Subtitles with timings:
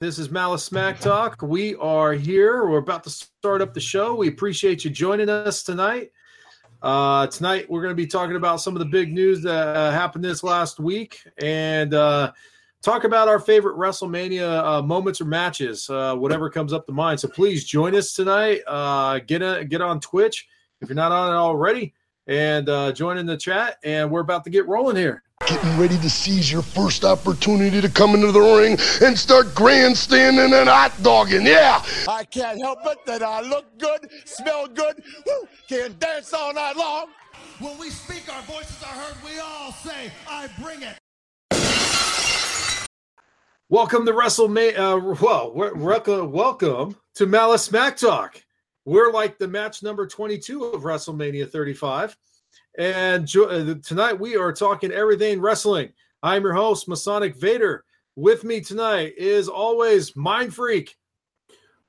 [0.00, 1.42] This is Malice Smack Talk.
[1.42, 2.64] We are here.
[2.66, 4.14] We're about to start up the show.
[4.14, 6.10] We appreciate you joining us tonight.
[6.80, 9.90] Uh, tonight, we're going to be talking about some of the big news that uh,
[9.90, 12.32] happened this last week and uh,
[12.80, 17.20] talk about our favorite WrestleMania uh, moments or matches, uh, whatever comes up to mind.
[17.20, 18.62] So please join us tonight.
[19.26, 20.48] Get, a, get on Twitch
[20.80, 21.92] if you're not on it already
[22.26, 23.78] and uh, join in the chat.
[23.84, 25.22] And we're about to get rolling here.
[25.46, 30.52] Getting ready to seize your first opportunity to come into the ring and start grandstanding
[30.54, 31.46] and hot dogging.
[31.46, 31.82] Yeah.
[32.06, 36.76] I can't help it that I look good, smell good, woo, can dance all night
[36.76, 37.08] long.
[37.58, 39.16] When we speak, our voices are heard.
[39.24, 40.96] We all say, I bring it.
[43.68, 44.78] Welcome to WrestleMania.
[44.78, 48.42] Uh, well, welcome, welcome to Malice Smack Talk.
[48.84, 52.16] We're like the match number 22 of WrestleMania 35.
[52.78, 55.90] And jo- uh, tonight we are talking everything wrestling.
[56.22, 57.84] I'm your host, Masonic Vader.
[58.16, 60.96] With me tonight is always Mind Freak.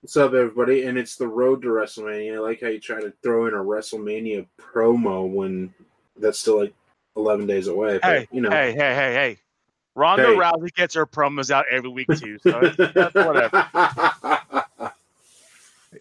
[0.01, 0.83] What's up, everybody?
[0.83, 2.35] And it's the road to WrestleMania.
[2.35, 5.73] I like how you try to throw in a WrestleMania promo when
[6.17, 6.73] that's still like
[7.15, 7.99] 11 days away.
[8.01, 9.37] But, Hey, you know, hey, hey, hey, hey.
[9.95, 10.35] Ronda Hey.
[10.35, 13.67] Rousey gets her promos out every week too, so that's whatever.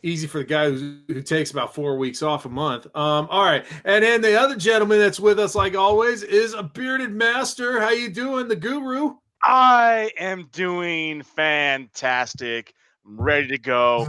[0.02, 2.86] Easy for the guy who, who takes about four weeks off a month.
[2.94, 6.62] Um, all right, and then the other gentleman that's with us, like always, is a
[6.62, 7.80] bearded master.
[7.80, 9.16] How you doing, the Guru?
[9.42, 12.74] I am doing fantastic.
[13.06, 14.06] I'm ready to go.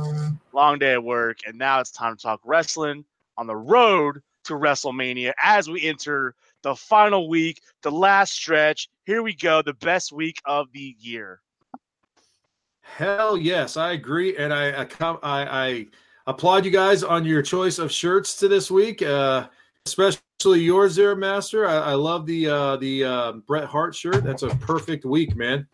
[0.54, 3.06] Long day at work, and now it's time to talk wrestling
[3.38, 8.90] on the road to WrestleMania as we enter the final week, the last stretch.
[9.06, 11.42] Here we go, the best week of the year.
[12.96, 15.88] Hell yes, I agree, and I I, I,
[16.28, 19.48] applaud you guys on your choice of shirts to this week, uh,
[19.86, 21.66] especially yours, there, Master.
[21.66, 24.26] I, I love the uh, the uh, Bret Hart shirt.
[24.26, 25.66] That's a perfect week, man.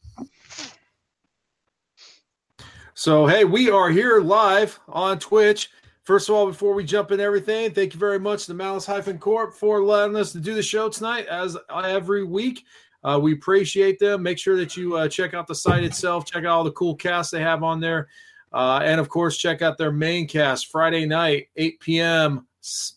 [2.93, 5.71] So hey, we are here live on Twitch.
[6.03, 9.17] First of all, before we jump in everything, thank you very much to Malice Hyphen
[9.17, 12.63] Corp for letting us to do the show tonight, as every week.
[13.07, 14.21] Uh, we appreciate them.
[14.21, 16.93] Make sure that you uh, check out the site itself, check out all the cool
[16.93, 18.09] casts they have on there.
[18.51, 22.47] Uh, and of course, check out their main cast Friday night, 8 p.m.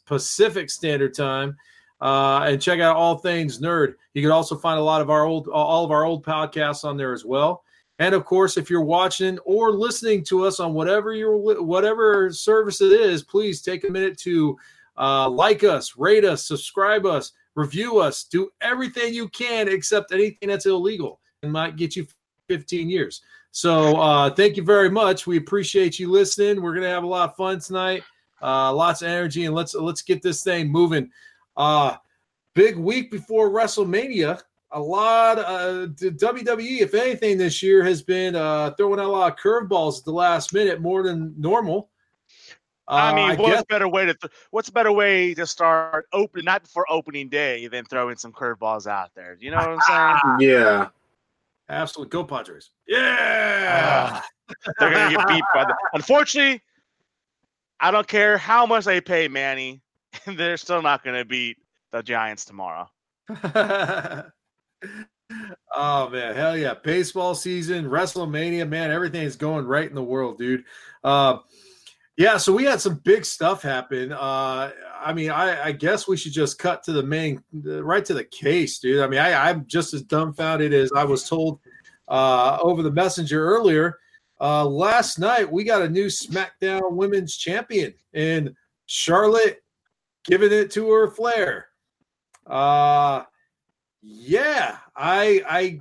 [0.07, 1.57] Pacific Standard Time.
[2.01, 3.95] Uh, and check out all things nerd.
[4.15, 6.97] You can also find a lot of our old, all of our old podcasts on
[6.97, 7.63] there as well.
[8.01, 12.81] And of course, if you're watching or listening to us on whatever your whatever service
[12.81, 14.59] it is, please take a minute to
[14.99, 20.49] uh, like us, rate us, subscribe us, review us, do everything you can except anything
[20.49, 22.07] that's illegal and might get you
[22.49, 23.23] 15 years.
[23.53, 25.27] So uh, thank you very much.
[25.27, 26.63] We appreciate you listening.
[26.63, 28.03] We're gonna have a lot of fun tonight,
[28.43, 31.11] uh, lots of energy, and let's let's get this thing moving.
[31.57, 31.97] Uh,
[32.55, 34.41] big week before WrestleMania.
[34.73, 39.09] A lot uh, the WWE, if anything, this year has been uh, throwing out a
[39.09, 41.91] lot of curveballs at the last minute, more than normal.
[42.91, 45.47] I Uh, mean, what's guess- a better way to th- what's a better way to
[45.47, 49.37] start open not before opening day than throwing some curveballs out there?
[49.41, 49.81] You know what I'm
[50.41, 50.51] saying?
[50.51, 50.89] yeah.
[51.69, 52.11] Absolutely.
[52.11, 52.71] Go Padres.
[52.89, 54.21] Yeah.
[54.81, 55.77] They're gonna get beat by the.
[55.95, 56.61] Unfortunately,
[57.79, 59.81] I don't care how much they pay Manny,
[60.27, 61.59] they're still not gonna beat
[61.93, 62.91] the Giants tomorrow.
[65.75, 66.75] oh man, hell yeah.
[66.83, 70.65] Baseball season, WrestleMania, man, everything is going right in the world, dude.
[71.05, 71.39] Uh,
[72.21, 74.13] yeah, so we had some big stuff happen.
[74.13, 78.13] Uh, I mean, I, I guess we should just cut to the main, right to
[78.13, 79.01] the case, dude.
[79.01, 81.61] I mean, I, I'm just as dumbfounded as I was told
[82.09, 83.97] uh, over the messenger earlier.
[84.39, 88.55] Uh, last night, we got a new SmackDown Women's Champion, and
[88.85, 89.63] Charlotte
[90.27, 91.69] giving it to her Flair.
[92.47, 93.23] Uh,
[94.03, 95.81] yeah, I, I,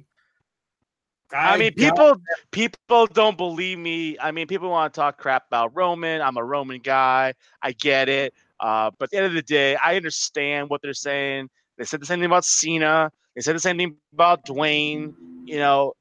[1.32, 4.18] I, mean, got- people people don't believe me.
[4.20, 6.22] I mean, people want to talk crap about Roman.
[6.22, 7.34] I'm a Roman guy.
[7.62, 8.34] I get it.
[8.60, 11.50] Uh, but at the end of the day, I understand what they're saying.
[11.78, 13.12] They said the same thing about Cena.
[13.36, 15.14] They said the same thing about Dwayne.
[15.46, 15.94] You know,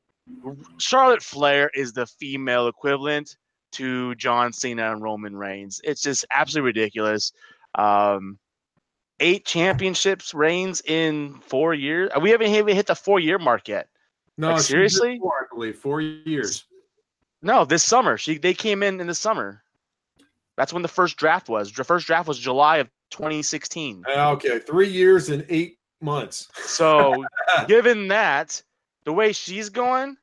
[0.79, 3.37] Charlotte Flair is the female equivalent
[3.73, 5.81] to John Cena and Roman Reigns.
[5.85, 7.33] It's just absolutely ridiculous.
[7.75, 8.39] Um,
[9.21, 12.11] eight championships reigns in four years.
[12.21, 13.89] We haven't even hit the four year mark yet.
[14.39, 15.19] No, like, seriously?
[15.19, 16.65] four, I believe four years.
[17.43, 18.17] No, this summer.
[18.17, 19.63] She they came in in the summer.
[20.57, 21.71] That's when the first draft was.
[21.73, 24.05] The first draft was July of 2016.
[24.09, 26.49] Uh, Okay, three years and eight months.
[26.55, 27.25] So,
[27.69, 28.61] given that,
[29.05, 30.17] the way she's going,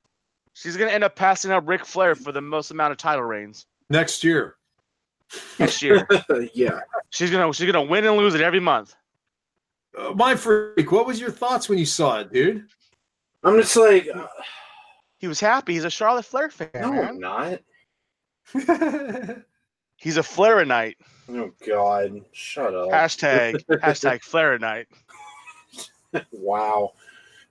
[0.54, 3.66] she's gonna end up passing up Ric Flair for the most amount of title reigns
[3.90, 4.56] Next year,
[5.60, 6.08] next year.
[6.54, 6.80] yeah.
[7.12, 8.96] she's gonna she's gonna win and lose it every month.
[9.98, 10.92] uh, my freak.
[10.92, 12.66] What was your thoughts when you saw it, dude?
[13.46, 14.28] I'm just like, uh,
[15.18, 15.74] He was happy.
[15.74, 16.70] He's a Charlotte Flair fan.
[16.76, 17.08] No, man.
[17.08, 17.60] I'm not.
[19.98, 20.96] He's a Flairanite.
[21.30, 22.90] Oh God, shut up.
[22.90, 24.86] Hashtag hashtag Flairanite.
[26.32, 26.92] wow.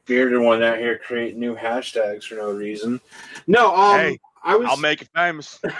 [0.07, 3.01] Bearded one out here creating new hashtags for no reason.
[3.47, 4.69] No, um, Hey, I was.
[4.69, 5.59] I'll make it famous.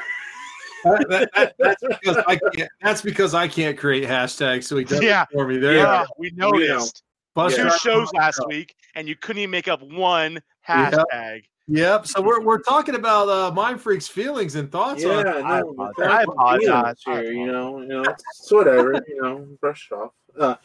[0.85, 2.71] That- that- that- that's because I can't.
[2.83, 5.23] That's because I can't create hashtags, so he does Yeah.
[5.23, 5.57] it for me.
[5.57, 6.13] There, you Yeah, go.
[6.19, 6.51] we know.
[6.51, 7.03] noticed.
[7.35, 11.45] Buster, Two shows last week, and you couldn't even make up one hashtag.
[11.67, 12.07] Yep.
[12.07, 15.25] So we're we're talking about uh, Mind Freak's feelings and thoughts yeah, on.
[15.25, 15.95] no, I apologize.
[15.99, 17.03] I apologize.
[17.03, 19.03] feelings I Here, you know, you know, it's, it's whatever.
[19.09, 20.13] you know, brush it off.
[20.39, 20.57] Uh,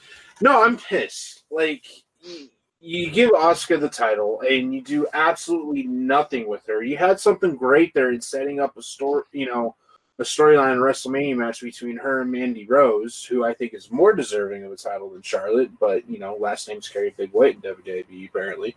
[0.41, 1.43] no, I'm pissed.
[1.49, 1.85] Like
[2.23, 2.49] y-
[2.81, 6.83] you give Asuka the title, and you do absolutely nothing with her.
[6.83, 9.23] You had something great there in setting up a story.
[9.31, 9.75] You know.
[10.19, 14.65] A storyline WrestleMania match between her and Mandy Rose, who I think is more deserving
[14.65, 18.29] of a title than Charlotte, but you know, last names carry big weight in WWE
[18.29, 18.75] apparently.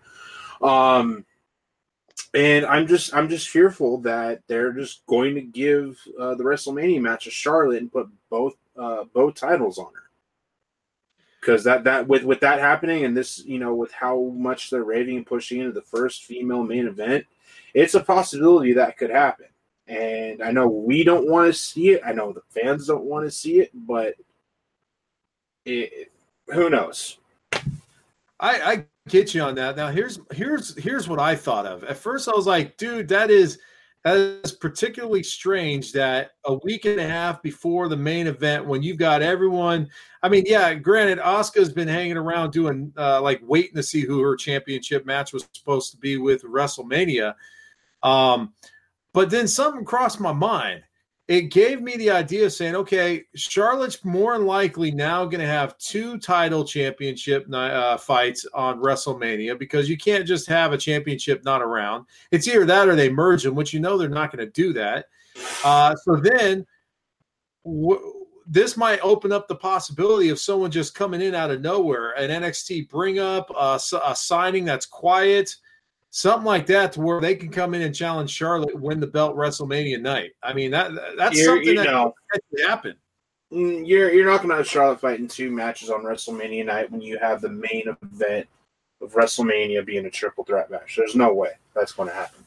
[0.63, 1.25] Um,
[2.35, 7.01] and I'm just I'm just fearful that they're just going to give uh, the WrestleMania
[7.01, 10.11] match to Charlotte and put both uh, both titles on her.
[11.41, 14.85] Because that that with with that happening and this you know with how much they're
[14.85, 17.27] raving and pushing into the first female main event,
[17.75, 19.47] it's a possibility that could happen.
[19.93, 22.01] And I know we don't want to see it.
[22.05, 24.15] I know the fans don't want to see it, but
[25.67, 26.11] it,
[26.47, 27.19] who knows?
[27.53, 27.61] I,
[28.41, 29.77] I get you on that.
[29.77, 31.85] Now here's here's here's what I thought of.
[31.85, 33.59] At first, I was like, dude, that is
[34.03, 38.83] that is particularly strange that a week and a half before the main event, when
[38.83, 39.91] you've got everyone.
[40.23, 44.21] I mean, yeah, granted, Asuka's been hanging around doing uh, like waiting to see who
[44.23, 47.35] her championship match was supposed to be with WrestleMania.
[48.03, 48.55] Um,
[49.13, 50.83] but then something crossed my mind.
[51.29, 55.47] It gave me the idea of saying, okay, Charlotte's more than likely now going to
[55.47, 61.45] have two title championship uh, fights on WrestleMania because you can't just have a championship
[61.45, 62.07] not around.
[62.33, 64.73] It's either that or they merge them, which you know they're not going to do
[64.73, 65.07] that.
[65.65, 66.67] Uh, so then
[67.65, 72.13] w- this might open up the possibility of someone just coming in out of nowhere,
[72.13, 75.55] an NXT bring up, uh, a signing that's quiet
[76.15, 79.35] something like that to where they can come in and challenge Charlotte, win the belt
[79.35, 80.33] WrestleMania night.
[80.43, 82.15] I mean that that's You're- something you that know.
[82.31, 82.95] could happen.
[83.51, 86.91] Mm, You're you're not going to have Charlotte fight in two matches on WrestleMania night
[86.91, 88.47] when you have the main event
[89.01, 90.95] of WrestleMania being a triple threat match.
[90.97, 92.45] There's no way that's going to happen.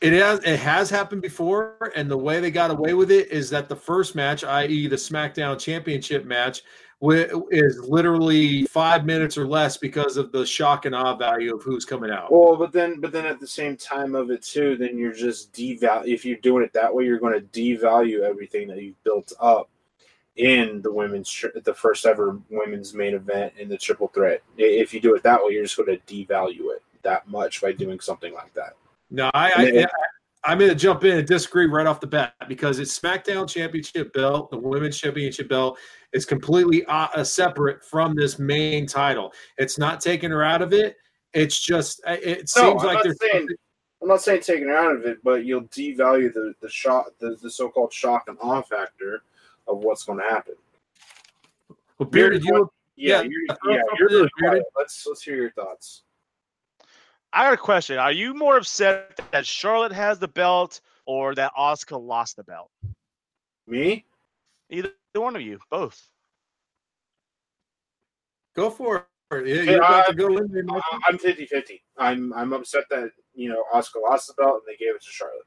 [0.00, 3.48] It has it has happened before, and the way they got away with it is
[3.50, 6.62] that the first match, i.e., the SmackDown Championship match,
[7.10, 11.84] is literally five minutes or less because of the shock and awe value of who's
[11.84, 12.32] coming out.
[12.32, 15.52] Well, but then but then at the same time of it too, then you're just
[15.52, 16.06] devalue.
[16.06, 19.68] If you're doing it that way, you're going to devalue everything that you've built up
[20.36, 24.42] in the women's the first ever women's main event in the triple threat.
[24.56, 27.72] If you do it that way, you're just going to devalue it that much by
[27.72, 28.74] doing something like that.
[29.10, 29.86] No, I, I,
[30.44, 34.12] I'm going to jump in and disagree right off the bat because it's SmackDown Championship
[34.12, 35.78] belt, the Women's Championship belt
[36.12, 39.32] is completely uh, uh, separate from this main title.
[39.58, 40.96] It's not taking her out of it.
[41.32, 43.48] It's just uh, it No, seems I'm like not there's saying-
[44.02, 47.36] I'm not saying taking her out of it, but you'll devalue the the shock, the,
[47.40, 49.22] the so-called shock and awe factor
[49.68, 50.54] of what's going to happen.
[51.98, 54.64] Well, Bearded, you Yeah, Yeah, you're, yeah, you're really Bearded.
[54.76, 56.02] Let's let's hear your thoughts.
[57.32, 57.96] I got a question.
[57.98, 62.70] Are you more upset that Charlotte has the belt or that Asuka lost the belt?
[63.68, 64.04] Me?
[64.72, 66.00] Either one of you, both.
[68.56, 69.46] go for it.
[69.46, 70.64] Yeah, you're about uh, to go in there.
[70.70, 71.80] I- I'm 50-50.
[71.98, 75.10] I'm I'm upset that you know Asuka lost the belt and they gave it to
[75.10, 75.46] Charlotte.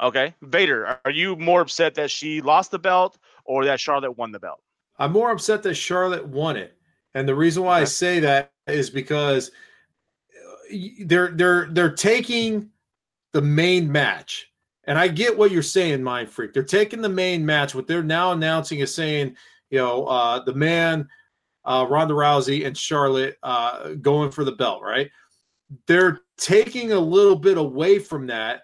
[0.00, 0.34] Okay.
[0.42, 4.38] Vader, are you more upset that she lost the belt or that Charlotte won the
[4.38, 4.60] belt?
[4.98, 6.76] I'm more upset that Charlotte won it,
[7.14, 9.50] and the reason why I say that is because
[10.36, 12.70] uh, they're they're they're taking
[13.32, 14.50] the main match,
[14.88, 16.54] and I get what you're saying, Mind Freak.
[16.54, 17.74] They're taking the main match.
[17.74, 19.36] What they're now announcing is saying,
[19.68, 21.06] you know, uh, the man,
[21.66, 25.10] uh, Ronda Rousey and Charlotte uh, going for the belt, right?
[25.86, 28.62] They're taking a little bit away from that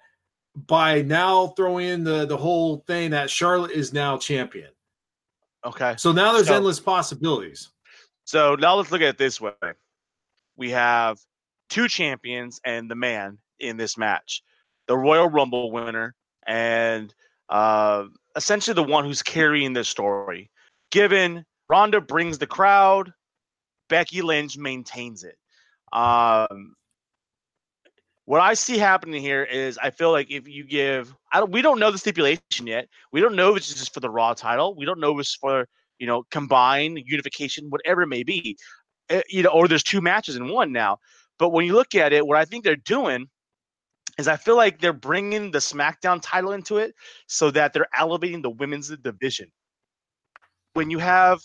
[0.55, 4.71] by now throwing in the the whole thing that Charlotte is now champion.
[5.63, 5.95] Okay.
[5.99, 7.71] So now there's So- endless possibilities.
[8.25, 9.53] So now let's look at it this way.
[10.57, 11.19] We have
[11.69, 14.43] two champions and the man in this match.
[14.87, 16.15] The Royal Rumble winner
[16.47, 17.15] and
[17.49, 18.05] uh,
[18.37, 20.51] essentially the one who's carrying this story.
[20.91, 23.13] Given Ronda brings the crowd,
[23.89, 25.37] Becky Lynch maintains it.
[25.93, 26.75] Um,
[28.27, 31.63] what I see happening here is I feel like if you give I don't we
[31.63, 32.89] don't know the stipulation yet.
[33.13, 34.75] We don't know if it's just for the Raw title.
[34.75, 35.67] We don't know if it's for
[35.99, 38.57] you know combine unification, whatever it may be.
[39.11, 40.99] Uh, you know, or there's two matches in one now.
[41.39, 43.29] But when you look at it, what I think they're doing
[44.19, 46.95] is I feel like they're bringing the SmackDown title into it
[47.27, 49.51] so that they're elevating the women's division.
[50.75, 51.41] When you have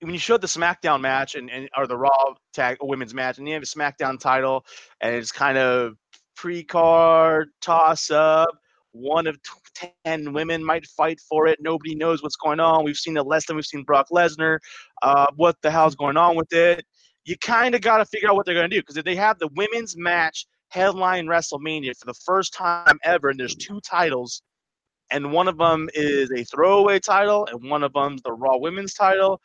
[0.00, 3.46] when you showed the SmackDown match and, and or the Raw tag women's match, and
[3.46, 4.64] you have a SmackDown title,
[5.00, 5.94] and it's kind of
[6.36, 8.48] pre-card toss up.
[8.90, 9.38] One of
[9.74, 11.58] ten women might fight for it.
[11.60, 12.84] Nobody knows what's going on.
[12.84, 14.58] We've seen it less than we've seen Brock Lesnar.
[15.02, 16.84] Uh, what the hell's going on with it?
[17.24, 19.14] You kind of got to figure out what they're going to do because if they
[19.14, 24.42] have the women's match headline WrestleMania for the first time ever, and there's two titles,
[25.10, 28.94] and one of them is a throwaway title, and one of them's the Raw Women's
[28.94, 29.40] title.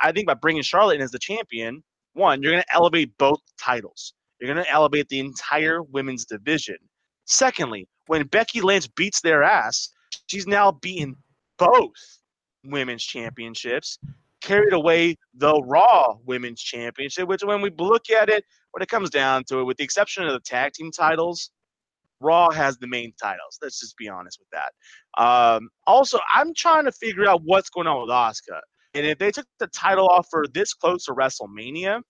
[0.00, 1.82] I think by bringing Charlotte in as the champion,
[2.14, 4.12] one, you're going to elevate both titles.
[4.40, 6.76] You're going to elevate the entire women's division.
[7.26, 9.90] Secondly, when Becky Lynch beats their ass,
[10.26, 11.16] she's now beaten
[11.58, 12.18] both
[12.64, 13.98] women's championships,
[14.40, 18.44] carried away the Raw Women's Championship, which, when we look at it,
[18.76, 21.50] when it comes down to it, with the exception of the tag team titles,
[22.20, 23.58] Raw has the main titles.
[23.62, 25.22] Let's just be honest with that.
[25.22, 28.60] Um, also, I'm trying to figure out what's going on with Asuka.
[28.92, 32.02] And if they took the title off for this close to WrestleMania,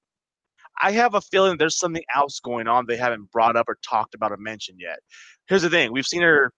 [0.82, 4.16] I have a feeling there's something else going on they haven't brought up or talked
[4.16, 4.98] about or mentioned yet.
[5.46, 6.52] Here's the thing: we've seen her,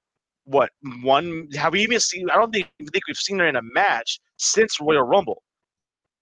[0.44, 0.70] what
[1.02, 1.48] one?
[1.54, 2.30] Have we even seen?
[2.30, 5.42] I don't think think we've seen her in a match since Royal Rumble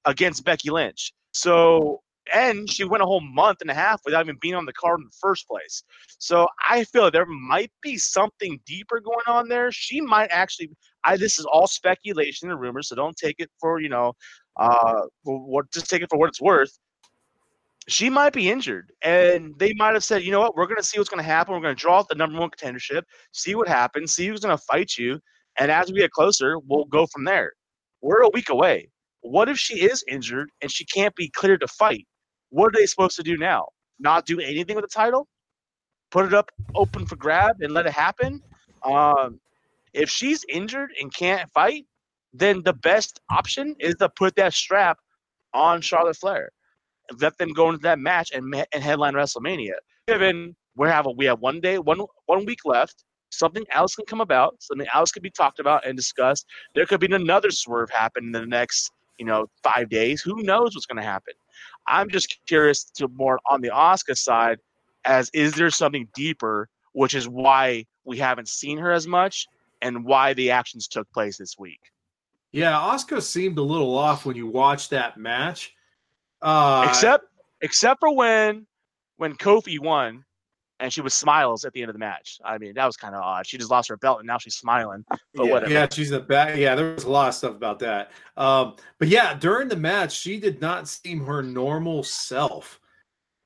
[0.06, 1.12] against Becky Lynch.
[1.30, 2.00] So,
[2.34, 5.00] and she went a whole month and a half without even being on the card
[5.00, 5.82] in the first place.
[6.18, 9.70] So I feel there might be something deeper going on there.
[9.72, 10.70] She might actually.
[11.04, 14.12] I this is all speculation and rumors, so don't take it for you know,
[14.56, 16.76] uh, what just take it for what it's worth
[17.88, 18.92] she might be injured.
[19.02, 21.28] And they might have said, you know what, we're going to see what's going to
[21.28, 21.54] happen.
[21.54, 23.02] We're going to draw out the number one contendership,
[23.32, 25.20] see what happens, see who's going to fight you.
[25.58, 27.52] And as we get closer, we'll go from there.
[28.02, 28.88] We're a week away.
[29.20, 32.06] What if she is injured and she can't be cleared to fight?
[32.50, 33.68] What are they supposed to do now?
[33.98, 35.26] Not do anything with the title?
[36.10, 38.42] Put it up open for grab and let it happen?
[38.84, 39.40] Um,
[39.92, 41.86] if she's injured and can't fight,
[42.32, 44.98] then the best option is to put that strap
[45.54, 46.50] on Charlotte Flair
[47.20, 49.74] let them go into that match and and headline WrestleMania.
[50.08, 53.04] Given we have a, we have one day, one one week left.
[53.30, 54.56] Something else can come about.
[54.60, 56.46] Something else could be talked about and discussed.
[56.74, 60.22] There could be another swerve happen in the next, you know, five days.
[60.22, 61.34] Who knows what's going to happen?
[61.88, 64.58] I'm just curious to more on the Asuka side,
[65.04, 69.46] as is there something deeper, which is why we haven't seen her as much
[69.82, 71.80] and why the actions took place this week.
[72.52, 75.74] Yeah, Asuka seemed a little off when you watched that match.
[76.42, 77.24] Uh, except
[77.60, 78.66] except for when
[79.16, 80.24] when Kofi won
[80.80, 82.38] and she was smiles at the end of the match.
[82.44, 83.46] I mean, that was kind of odd.
[83.46, 85.04] She just lost her belt and now she's smiling.
[85.34, 85.72] But yeah, whatever.
[85.72, 86.56] Yeah, she's the back.
[86.56, 88.12] Yeah, there was a lot of stuff about that.
[88.36, 92.80] Um, but yeah, during the match, she did not seem her normal self.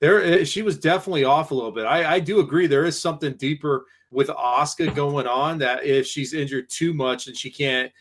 [0.00, 1.84] There, eh, she was definitely off a little bit.
[1.84, 2.66] I, I do agree.
[2.66, 7.37] There is something deeper with Asuka going on that if she's injured too much and
[7.37, 7.92] she can't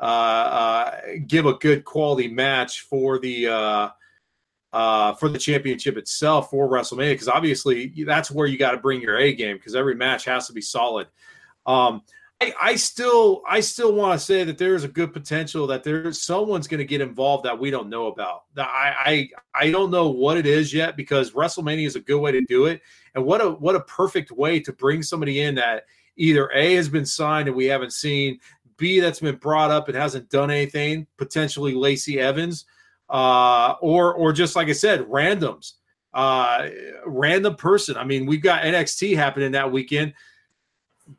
[0.00, 3.88] uh, uh, give a good quality match for the uh,
[4.74, 9.00] uh, for the championship itself for WrestleMania because obviously that's where you got to bring
[9.00, 11.06] your A game because every match has to be solid.
[11.64, 12.02] Um,
[12.40, 16.20] I, I still I still want to say that there's a good potential that there's
[16.20, 18.42] someone's going to get involved that we don't know about.
[18.58, 22.32] I, I I don't know what it is yet because WrestleMania is a good way
[22.32, 22.82] to do it,
[23.14, 25.84] and what a what a perfect way to bring somebody in that
[26.16, 28.40] either A has been signed and we haven't seen,
[28.76, 32.66] B that's been brought up and hasn't done anything, potentially Lacey Evans
[33.08, 35.72] uh, or or just like I said, randoms,
[36.12, 36.68] uh,
[37.06, 37.96] random person.
[37.96, 40.14] I mean, we've got NXT happening that weekend.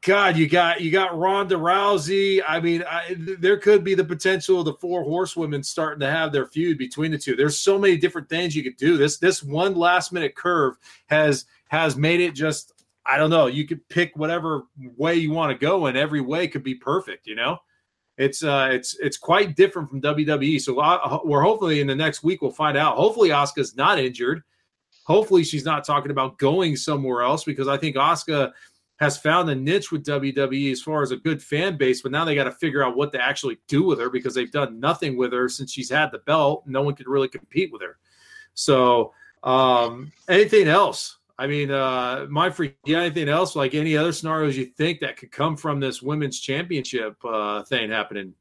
[0.01, 2.41] God, you got you got Ronda Rousey.
[2.45, 6.31] I mean, I, there could be the potential of the four horsewomen starting to have
[6.31, 7.35] their feud between the two.
[7.35, 8.97] There's so many different things you could do.
[8.97, 10.77] This this one last minute curve
[11.07, 12.71] has has made it just
[13.05, 13.45] I don't know.
[13.45, 14.63] You could pick whatever
[14.97, 17.27] way you want to go, and every way could be perfect.
[17.27, 17.59] You know
[18.17, 20.61] it's uh it's it's quite different from WWE.
[20.61, 22.95] So uh, we're hopefully in the next week we'll find out.
[22.95, 24.43] Hopefully Asuka's not injured.
[25.05, 28.51] Hopefully she's not talking about going somewhere else because I think Asuka
[28.97, 32.23] has found a niche with WWE as far as a good fan base, but now
[32.23, 35.17] they got to figure out what to actually do with her because they've done nothing
[35.17, 36.63] with her since she's had the belt.
[36.65, 37.97] No one could really compete with her.
[38.53, 41.17] So um anything else?
[41.37, 45.31] I mean, uh, my free, anything else like any other scenarios you think that could
[45.31, 48.33] come from this women's championship uh, thing happening?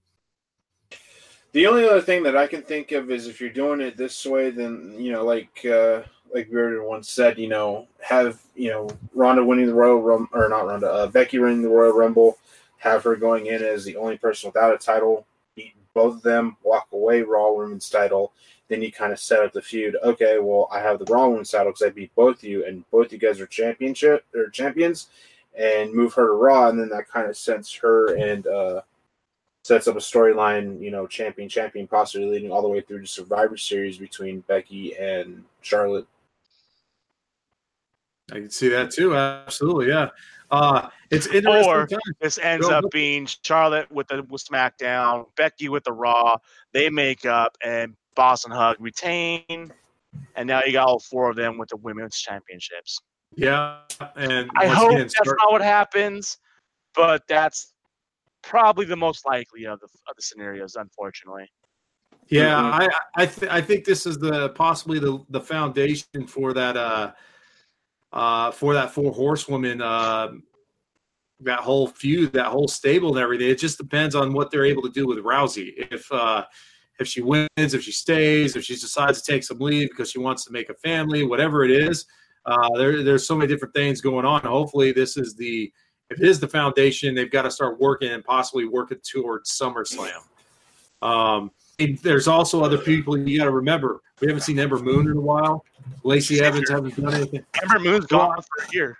[1.52, 4.24] The only other thing that I can think of is if you're doing it this
[4.26, 8.88] way, then you know, like uh, like Bearden once said, you know, have you know
[9.14, 12.38] Ronda winning the Royal Rumble or not Ronda, uh, Becky winning the Royal Rumble,
[12.78, 16.56] have her going in as the only person without a title, beat both of them,
[16.62, 18.32] walk away Raw Women's title,
[18.68, 19.96] Then you kind of set up the feud.
[20.02, 23.12] Okay, well, I have the Raw Women's title because I beat both you, and both
[23.12, 25.08] you guys are championship or champions,
[25.58, 28.80] and move her to Raw, and then that kind of sends her and uh,
[29.62, 30.80] sets up a storyline.
[30.80, 34.96] You know, champion, champion, possibly leading all the way through to Survivor Series between Becky
[34.96, 36.06] and Charlotte.
[38.32, 39.14] I can see that too.
[39.14, 40.08] Absolutely, yeah.
[40.50, 41.70] Uh, it's interesting.
[41.70, 42.00] Or- time.
[42.20, 46.38] This ends Go- up go- being Charlotte with the with SmackDown, Becky with the Raw.
[46.72, 49.72] They make up, and Boss and Hug retain,
[50.36, 52.98] and now you got all four of them with the women's championships.
[53.36, 53.80] Yeah,
[54.16, 56.38] and I hope again, that's start- not what happens,
[56.94, 57.74] but that's
[58.42, 61.50] probably the most likely of the of the scenarios, unfortunately.
[62.28, 62.88] Yeah, Mhm.
[63.16, 67.12] I I, th- I think this is the possibly the the foundation for that uh
[68.12, 70.32] uh for that four horsewoman uh
[71.40, 73.50] that whole feud, that whole stable and everything.
[73.50, 75.72] It just depends on what they're able to do with Rousey.
[75.90, 76.44] If uh
[77.00, 80.18] if she wins, if she stays, if she decides to take some leave because she
[80.18, 82.06] wants to make a family, whatever it is.
[82.46, 84.40] Uh, there, there's so many different things going on.
[84.42, 85.72] Hopefully, this is the
[86.10, 90.20] if it is the foundation, they've got to start working and possibly working towards SummerSlam.
[91.00, 91.50] Um,
[92.02, 94.00] there's also other people you got to remember.
[94.20, 95.64] We haven't seen Ember Moon in a while.
[96.04, 97.44] Lacey Evans hasn't done anything.
[97.62, 98.96] Ember Moon's gone for a year.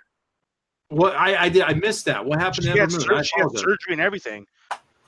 [0.89, 2.23] What I, I did I missed that.
[2.25, 3.01] What happened She to had, Ember Moon?
[3.01, 4.45] sur- she had surgery and everything.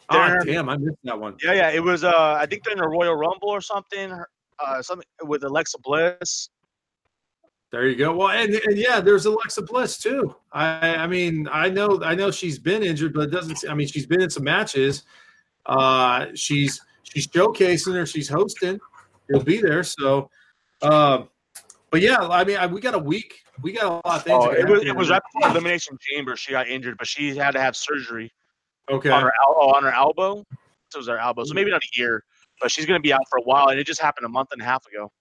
[0.10, 1.36] Ah, They're- damn, I missed that one.
[1.44, 1.70] Yeah, yeah.
[1.72, 4.12] It was uh I think during the Royal Rumble or something.
[4.60, 6.50] Uh something with Alexa Bliss.
[7.70, 8.16] There you go.
[8.16, 10.34] Well, and, and yeah, there's Alexa Bliss too.
[10.54, 13.70] I I mean, I know I know she's been injured, but it doesn't.
[13.70, 15.04] I mean, she's been in some matches.
[15.66, 18.06] Uh, she's she's showcasing her.
[18.06, 18.80] She's hosting.
[19.30, 19.84] She'll be there.
[19.84, 20.30] So,
[20.82, 21.28] um,
[21.92, 23.44] but yeah, I mean, I, we got a week.
[23.62, 24.46] We got a lot of things.
[24.46, 26.38] Oh, it was it was right before Elimination Chamber.
[26.38, 28.32] She got injured, but she had to have surgery
[28.90, 29.10] okay.
[29.10, 30.44] on her oh, on her elbow.
[30.90, 31.44] So it was her elbow.
[31.44, 32.24] So maybe not a year,
[32.62, 34.62] but she's gonna be out for a while, and it just happened a month and
[34.62, 35.12] a half ago.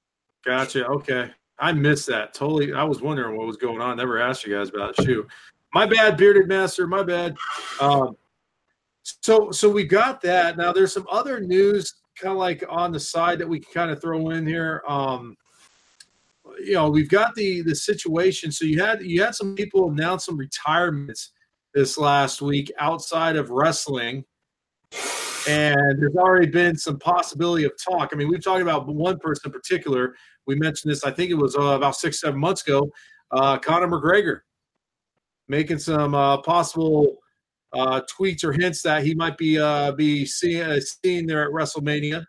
[0.45, 0.87] Gotcha.
[0.87, 1.31] Okay.
[1.59, 2.35] I missed that.
[2.35, 2.75] Totally.
[2.75, 3.97] I was wondering what was going on.
[3.97, 5.05] Never asked you guys about it.
[5.05, 5.27] Shoot.
[5.73, 6.87] My bad, bearded master.
[6.87, 7.37] My bad.
[7.81, 8.17] Um,
[9.03, 10.57] so so we got that.
[10.57, 13.91] Now there's some other news kind of like on the side that we can kind
[13.91, 14.83] of throw in here.
[14.89, 15.37] Um,
[16.59, 18.51] you know, we've got the the situation.
[18.51, 21.33] So you had you had some people announce some retirements
[21.77, 24.25] this last week outside of wrestling.
[25.47, 28.11] And there's already been some possibility of talk.
[28.13, 30.17] I mean, we've talked about one person in particular.
[30.47, 32.91] We mentioned this, I think it was uh, about six, seven months ago.
[33.31, 34.41] Uh, Conor McGregor
[35.49, 37.19] making some uh, possible
[37.75, 41.51] uh, tweets or hints that he might be uh, be seen, uh, seen there at
[41.51, 42.25] WrestleMania.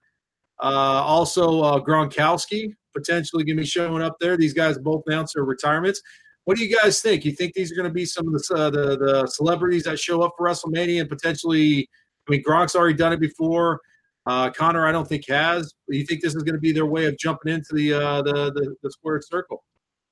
[0.59, 4.35] Also, Gronkowski potentially going to be showing up there.
[4.35, 6.01] These guys both announced their retirements.
[6.47, 7.25] What do you guys think?
[7.25, 9.99] You think these are going to be some of the, uh, the the celebrities that
[9.99, 11.89] show up for WrestleMania and potentially?
[12.25, 13.81] I mean, Gronk's already done it before.
[14.25, 15.73] Uh, Conor, I don't think has.
[15.89, 18.53] You think this is going to be their way of jumping into the uh, the,
[18.53, 19.65] the the squared circle?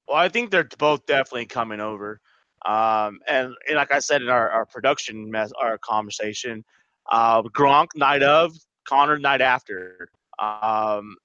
[0.09, 2.19] Well, I think they're both definitely coming over.
[2.65, 6.65] Um, and, and like I said in our, our production our conversation,
[7.13, 8.51] uh, Gronk night of,
[8.83, 10.09] Conor night after.
[10.37, 11.15] Um,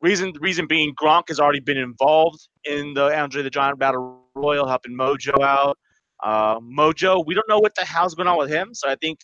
[0.00, 4.66] reason reason being, Gronk has already been involved in the Andre the Giant Battle Royal,
[4.68, 5.78] helping Mojo out.
[6.22, 9.20] Uh, Mojo, we don't know what the hell's going on with him, so I think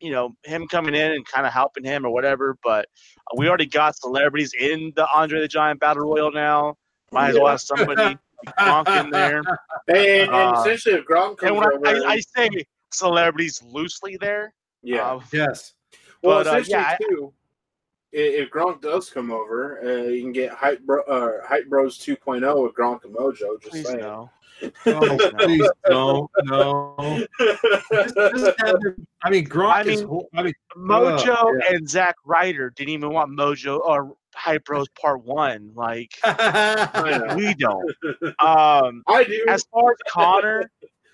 [0.00, 2.56] you know him coming in and kind of helping him or whatever.
[2.62, 2.86] But
[3.30, 6.76] uh, we already got celebrities in the Andre the Giant Battle Royal now.
[7.12, 8.18] Might as well have somebody like
[8.58, 9.42] Gronk in there.
[9.86, 12.48] And, and Uh, essentially, if Gronk comes when over, I, I, I say
[12.90, 15.12] celebrities loosely there, yeah.
[15.12, 15.74] uh, Yes.
[16.22, 17.32] well, but, uh, essentially yeah, too.
[17.34, 17.43] i-
[18.16, 22.62] If Gronk does come over, uh, you can get Hype, Bro, uh, Hype Bros 2.0
[22.62, 23.60] with Gronk and Mojo.
[23.60, 24.00] Just please saying.
[24.00, 24.30] no.
[24.86, 26.30] Oh, please don't.
[26.44, 27.26] No.
[27.40, 28.76] Just- just have
[29.24, 31.74] I mean, Gronk I mean, ho- I mean, Mojo Oh, yeah.
[31.74, 35.72] and Zack Ryder didn't even want Mojo or Hype Bros Part One.
[35.74, 36.12] Like
[37.36, 37.90] we don't.
[38.38, 39.44] Um, I do.
[39.48, 40.70] as far as Conor,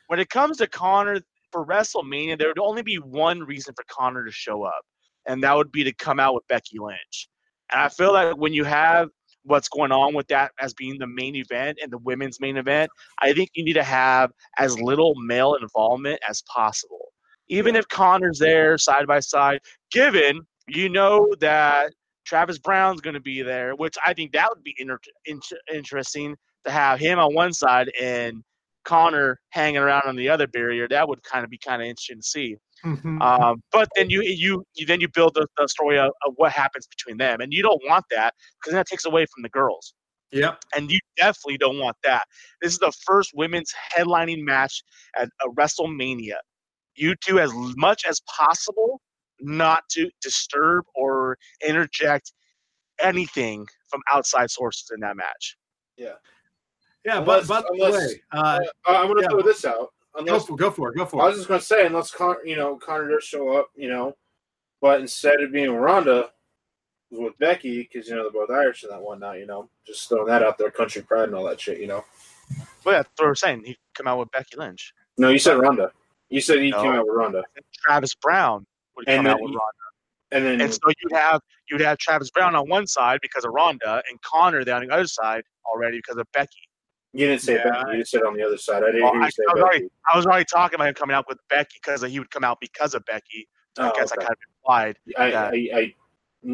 [0.09, 4.27] when it comes to Conor for WrestleMania, there would only be one reason for Conor
[4.27, 4.85] to show up,
[5.27, 7.29] and that would be to come out with Becky Lynch.
[7.71, 9.09] And I feel like when you have
[9.45, 12.91] what's going on with that as being the main event and the women's main event,
[13.21, 17.07] I think you need to have as little male involvement as possible.
[17.49, 21.93] Even if Conor's there side by side, given you know that
[22.25, 26.37] Travis Browne's going to be there, which I think that would be inter- inter- interesting
[26.65, 28.43] to have him on one side and
[28.85, 30.87] Connor hanging around on the other barrier.
[30.89, 32.57] That would kind of be kind of interesting to see.
[32.85, 33.21] Mhm.
[33.21, 36.53] Um, but then you you, you then you build the, the story of, of what
[36.53, 39.95] happens between them, and you don't want that because that takes away from the girls,
[40.33, 40.62] yep.
[40.75, 42.25] and you definitely don't want that.
[42.62, 44.83] This is the first women's headlining match
[45.16, 46.37] at a WrestleMania.
[46.97, 49.01] You do as much as possible
[49.40, 52.33] not to disturb or interject
[53.03, 55.57] anything from outside sources in that match.
[55.97, 59.29] Yeah, Unless- but by the way, uh, Uh, I'm going to yeah.
[59.29, 59.88] throw this out.
[60.14, 62.37] Go Unless for go for it, go I was just going to say, unless Con,
[62.44, 64.16] you know Conor does show up, you know,
[64.81, 66.31] but instead of being Ronda
[67.11, 69.70] was with Becky because you know they're both Irish and that one whatnot, you know,
[69.87, 72.05] just throwing that out there, country pride and all that shit, you know.
[72.85, 73.62] But yeah, that's what we're saying.
[73.64, 74.92] He come out with Becky Lynch.
[75.16, 75.92] No, you said Ronda.
[76.29, 76.83] You said he No.
[76.83, 77.44] came out with Ronda,
[77.85, 79.73] Travis Browne would And come out with he- Ronda.
[80.33, 83.53] and then And so you'd have you'd have Travis Browne on one side because of
[83.53, 86.68] Ronda, and Conor there on the other side already because of Becky.
[87.12, 87.92] You didn't say Yeah, Becky.
[87.92, 88.83] You just said on the other side.
[88.83, 89.62] I didn't Well, hear I- say I was Becky.
[89.62, 92.44] already- I was already talking about him coming out with Becky because he would come
[92.44, 93.49] out because of Becky.
[93.77, 94.23] So I Oh, guess okay.
[94.25, 94.99] I kind of implied.
[95.18, 95.51] I, Yeah.
[95.75, 95.94] I, I,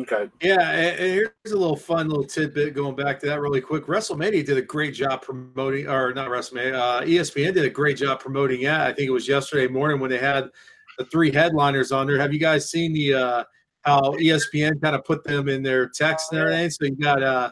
[0.03, 0.31] okay.
[0.42, 3.87] Yeah, and, and here's a little fun little tidbit going back to that really quick.
[3.87, 8.21] WrestleMania did a great job promoting, or not WrestleMania, uh, ESPN did a great job
[8.21, 8.71] promoting it.
[8.73, 10.51] I think it was yesterday morning when they had
[10.99, 12.19] the three headliners on there.
[12.19, 13.45] Have you guys seen the uh,
[13.83, 16.71] how ESPN kind of put them in their text and everything?
[16.71, 17.51] So you got uh,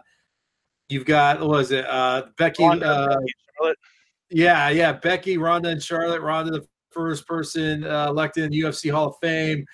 [0.88, 2.64] you've got what was it uh, Becky?
[2.64, 3.16] Uh,
[4.30, 6.20] yeah, yeah, Becky, Ronda, and Charlotte.
[6.20, 9.64] Ronda, the first person uh, elected in the UFC Hall of Fame.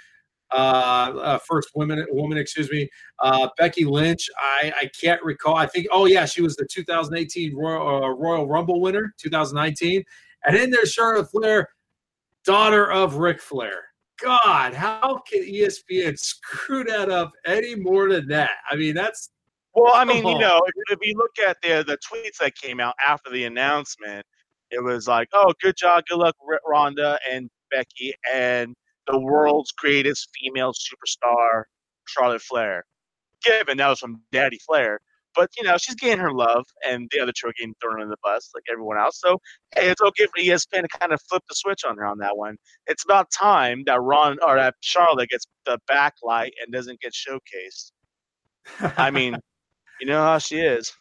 [0.52, 2.88] Uh, uh, first woman, woman, excuse me.
[3.20, 4.28] Uh, Becky Lynch.
[4.38, 5.56] I, I can't recall.
[5.56, 5.86] I think.
[5.92, 10.02] Oh yeah, she was the 2018 Royal, uh, Royal Rumble winner, 2019.
[10.44, 11.68] And in there, Charlotte Flair,
[12.44, 13.84] daughter of Ric Flair.
[14.20, 18.50] God, how can ESPN screw that up any more than that?
[18.70, 19.30] I mean, that's
[19.74, 20.38] Well, I mean, you uh-huh.
[20.40, 24.26] know, if, if you look at the the tweets that came out after the announcement,
[24.70, 28.74] it was like, "Oh, good job, good luck, R- Ronda and Becky, and
[29.06, 31.64] the world's greatest female superstar,
[32.06, 32.84] Charlotte Flair."
[33.44, 35.00] Given that was from Daddy Flair,
[35.34, 38.08] but you know, she's getting her love, and the other two are getting thrown in
[38.08, 39.20] the bus like everyone else.
[39.20, 39.38] So,
[39.74, 42.36] hey, it's okay for ESPN to kind of flip the switch on her on that
[42.36, 42.56] one.
[42.86, 47.92] It's about time that Ron or that Charlotte gets the backlight and doesn't get showcased.
[48.98, 49.36] I mean,
[50.00, 50.92] you know how she is.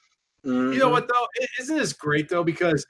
[0.44, 0.78] You Mm-hmm.
[0.80, 1.28] know what though?
[1.60, 2.44] Isn't this great though?
[2.44, 2.86] Because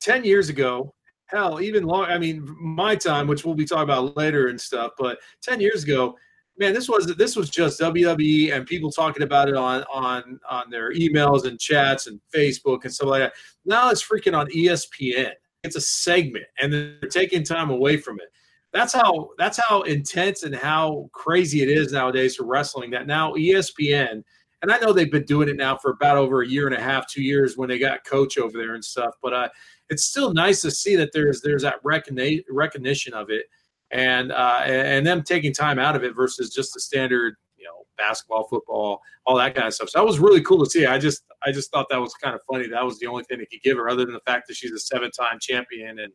[0.00, 0.94] ten years ago,
[1.26, 2.04] hell, even long.
[2.04, 5.82] I mean, my time, which we'll be talking about later and stuff, but ten years
[5.82, 6.16] ago,
[6.58, 10.70] man, this was this was just WWE and people talking about it on on on
[10.70, 13.32] their emails and chats and Facebook and stuff like that.
[13.64, 15.32] Now it's freaking on ESPN.
[15.64, 18.28] It's a segment, and they're taking time away from it.
[18.72, 22.90] That's how that's how intense and how crazy it is nowadays for wrestling.
[22.92, 24.22] That now ESPN
[24.62, 26.80] and I know they've been doing it now for about over a year and a
[26.80, 29.14] half, two years when they got coach over there and stuff.
[29.22, 29.48] But uh,
[29.90, 33.46] it's still nice to see that there's there's that recogni- recognition of it,
[33.90, 37.86] and uh, and them taking time out of it versus just the standard, you know,
[37.98, 39.90] basketball, football, all that kind of stuff.
[39.90, 40.86] So that was really cool to see.
[40.86, 42.66] I just I just thought that was kind of funny.
[42.66, 44.72] That was the only thing they could give her, other than the fact that she's
[44.72, 46.12] a seven time champion and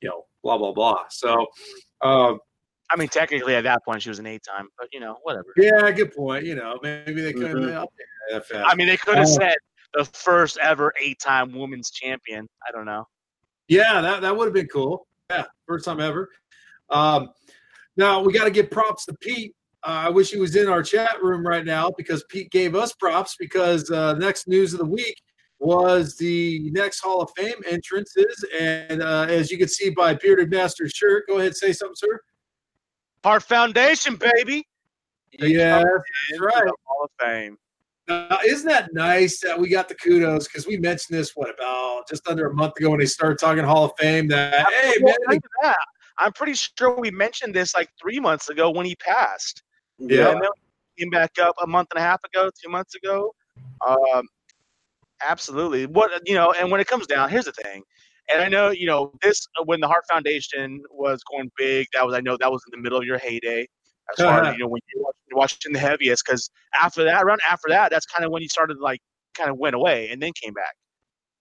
[0.00, 1.04] you know, blah blah blah.
[1.08, 1.46] So.
[2.02, 2.40] Um,
[2.94, 5.46] I mean, technically at that point she was an eight-time, but you know, whatever.
[5.56, 6.44] yeah, good point.
[6.44, 7.66] You know, maybe they could have Mhm.
[7.66, 8.68] been up there that fast.
[8.70, 9.36] I mean, they could have Oh.
[9.38, 9.56] said
[9.94, 12.48] the first ever eight-time women's champion.
[12.66, 13.08] I don't know.
[13.66, 15.08] Yeah, that, that would have been cool.
[15.30, 16.30] Yeah, first time ever.
[16.90, 17.30] Um,
[17.96, 19.54] now we got to give props to Pete.
[19.82, 22.92] Uh, I wish he was in our chat room right now because Pete gave us
[22.92, 25.20] props because uh, next news of the week
[25.58, 30.50] was the next Hall of Fame entrances, and uh, as you can see by Bearded
[30.50, 32.20] Master's shirt, go ahead say something, sir.
[33.24, 34.68] Hart Foundation, baby.
[35.32, 36.64] Yeah, that's right.
[36.66, 37.56] the Hall of Fame.
[38.06, 42.06] Uh, isn't that nice that we got the kudos because we mentioned this what about
[42.06, 45.14] just under a month ago when they started talking Hall of Fame that hey man
[45.26, 45.76] look at that.
[46.18, 49.62] I'm pretty sure we mentioned this like three months ago when he passed.
[49.98, 50.32] Yeah.
[50.32, 50.50] And then
[50.94, 53.34] he came back up a month and a half ago, two months ago.
[53.86, 54.28] Um,
[55.26, 55.86] absolutely.
[55.86, 57.82] What you know, and when it comes down, here's the thing.
[58.30, 62.14] And I know, you know, this when the Hart Foundation was going big, that was
[62.14, 63.66] I know that was in the middle of your heyday.
[64.12, 64.50] As far Uh-huh.
[64.50, 67.90] as you know, when you were watching the heaviest, because after that, around after that,
[67.90, 69.00] that's kind of when you started like
[69.34, 70.74] kind of went away and then came back.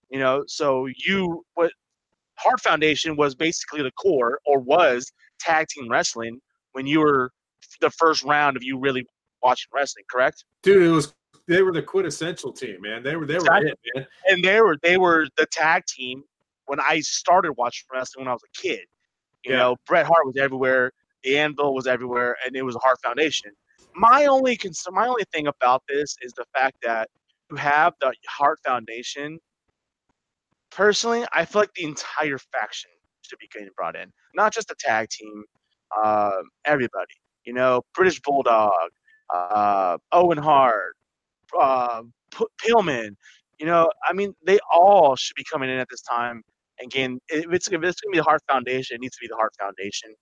[0.09, 1.71] You know, so you what
[2.37, 6.39] Hart Foundation was basically the core or was tag team wrestling
[6.73, 7.31] when you were
[7.81, 9.05] the first round of you really
[9.41, 10.45] watching wrestling, correct?
[10.63, 11.13] dude, it was
[11.47, 13.03] they were the quintessential team, man.
[13.03, 13.71] They were they were Exactly.
[13.71, 14.07] it, man.
[14.27, 16.23] And they were they were the tag team
[16.67, 18.81] when I started watching wrestling when I was a kid.
[19.45, 19.57] You Yeah.
[19.57, 20.91] know, Bret Hart was everywhere,
[21.23, 23.51] the Anvil was everywhere, and it was a Hart Foundation.
[23.95, 27.09] My only concern, my only thing about this is the fact that
[27.49, 29.39] you have the Hart Foundation.
[30.71, 34.75] Personally, I feel like the entire faction should be getting brought in, not just the
[34.79, 35.43] tag team,
[36.03, 37.13] um, everybody.
[37.45, 38.71] You know, British Bulldog,
[39.33, 40.95] uh, Owen Hart,
[41.59, 42.03] uh,
[42.35, 43.15] P- Pillman.
[43.59, 46.43] You know, I mean, they all should be coming in at this time.
[46.83, 49.37] Again, if it's if it's gonna be the Hart Foundation, it needs to be the
[49.37, 50.15] Hart Foundation.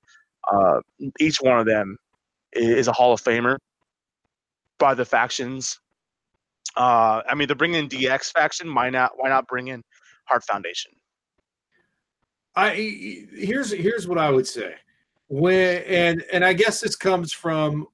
[0.52, 0.82] Uh,
[1.20, 1.98] each one of them
[2.54, 3.58] is a Hall of Famer
[4.80, 5.76] by the factions
[6.78, 8.74] Uh, I mean, they're bringing in DX faction.
[8.76, 9.14] Why not?
[9.18, 9.84] Why not bring in
[10.26, 10.94] Hart Foundation?
[12.56, 12.72] I
[13.34, 14.76] here's here's what I would say.
[15.30, 17.88] When and and I guess this comes from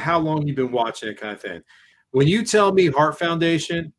[0.00, 1.62] how long you've been watching it, kind of thing.
[2.12, 3.92] When you tell me Hart Foundation,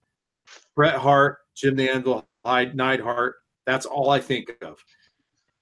[0.76, 4.84] Bret Hart, Jim the Anvil, Neidhart, that's all I think of.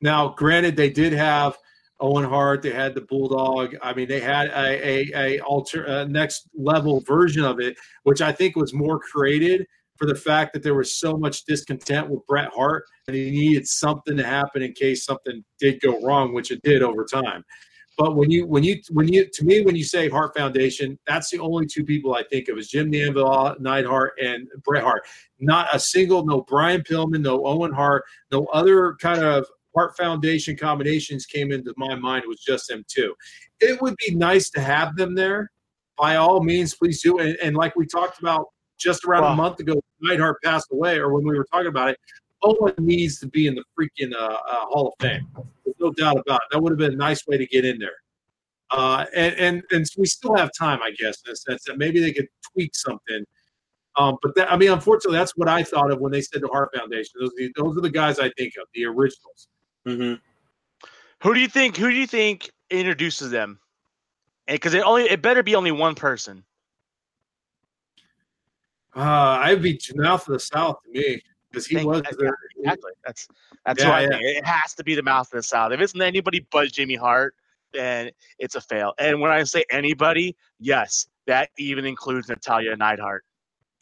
[0.01, 1.57] Now, granted, they did have
[1.99, 3.75] Owen Hart, they had the Bulldog.
[3.81, 8.21] I mean, they had a a, a alter a next level version of it, which
[8.21, 9.65] I think was more created
[9.97, 13.67] for the fact that there was so much discontent with Bret Hart and he needed
[13.67, 17.43] something to happen in case something did go wrong, which it did over time.
[17.99, 21.29] But when you when you when you to me when you say Hart Foundation, that's
[21.29, 25.05] the only two people I think of is Jim Neidhart, and Bret Hart.
[25.41, 30.55] Not a single, no Brian Pillman, no Owen Hart, no other kind of Hart Foundation
[30.55, 32.23] combinations came into my mind.
[32.23, 33.13] It was just them two.
[33.59, 35.51] It would be nice to have them there.
[35.97, 37.19] By all means, please do.
[37.19, 38.45] And, and like we talked about
[38.79, 39.33] just around wow.
[39.33, 41.97] a month ago, Neidhart passed away, or when we were talking about it,
[42.41, 45.27] Owen needs to be in the freaking uh, uh, Hall of Fame.
[45.65, 46.47] There's no doubt about it.
[46.51, 47.97] That would have been a nice way to get in there.
[48.71, 51.99] Uh, and, and and we still have time, I guess, in a sense that maybe
[51.99, 53.25] they could tweak something.
[53.95, 56.47] Um, but that, I mean, unfortunately, that's what I thought of when they said the
[56.47, 57.13] Hart Foundation.
[57.19, 59.47] Those, those are the guys I think of, the originals.
[59.87, 60.13] Mm-hmm.
[61.23, 61.75] Who do you think?
[61.77, 63.59] Who do you think introduces them?
[64.47, 66.43] Because it only it better be only one person.
[68.95, 72.37] Uh, I'd be mouth of the South to me because he was there.
[72.57, 72.91] Exactly.
[73.05, 73.27] That's
[73.65, 74.17] that's yeah, why yeah.
[74.21, 75.71] it has to be the mouth of the South.
[75.71, 77.35] If it's anybody but Jimmy Hart,
[77.73, 78.93] then it's a fail.
[78.99, 83.23] And when I say anybody, yes, that even includes Natalya Neidhart.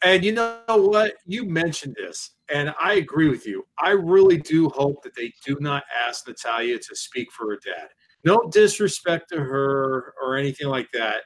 [0.02, 1.14] And you know what?
[1.26, 3.66] You mentioned this, and I agree with you.
[3.80, 7.88] I really do hope that they do not ask Natalya to speak for her dad.
[8.24, 11.22] No disrespect to her or anything like that.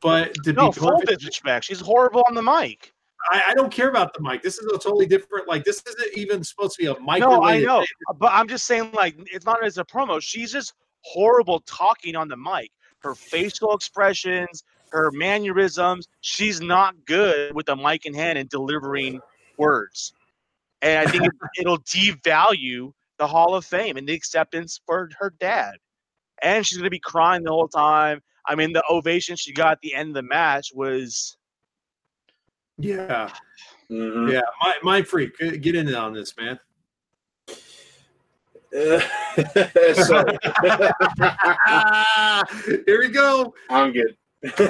[0.00, 1.66] But to no, be full disrespect.
[1.66, 2.92] She's horrible on the mic.
[3.30, 4.42] I, I, don't care about the mic.
[4.42, 5.46] This is a totally different.
[5.46, 7.20] Like this isn't even supposed to be a mic.
[7.20, 7.84] No, I know,
[8.18, 10.20] but I'm just saying, like it's not as a promo.
[10.22, 12.70] She's just horrible talking on the mic.
[13.00, 16.08] Her facial expressions, her mannerisms.
[16.20, 19.20] She's not good with the mic in hand and delivering
[19.56, 20.12] words.
[20.82, 21.32] And I think it,
[21.66, 25.74] will devalue the Hall of Fame and the acceptance for her dad.
[26.42, 28.22] And she's going to be crying the whole time.
[28.46, 31.36] I mean, the ovation she got at the end of the match was
[32.80, 33.30] yeah.
[33.90, 34.30] Mm-hmm.
[34.30, 34.42] Yeah.
[34.62, 36.58] My, my freak, get in on this, man.
[42.86, 43.52] Here we go.
[43.68, 44.16] I'm good.
[44.42, 44.48] uh,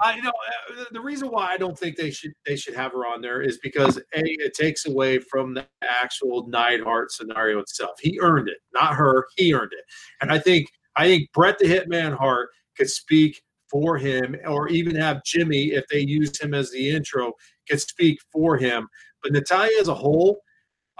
[0.00, 2.92] I you know uh, the reason why I don't think they should they should have
[2.92, 7.98] her on there is because a it takes away from the actual Neidhart scenario itself.
[8.00, 9.26] He earned it, not her.
[9.36, 9.84] He earned it,
[10.22, 14.94] and I think I think Bret the Hitman Hart could speak for him, or even
[14.94, 17.32] have Jimmy, if they use him as the intro,
[17.66, 18.86] can speak for him.
[19.22, 20.38] But Natalya as a whole,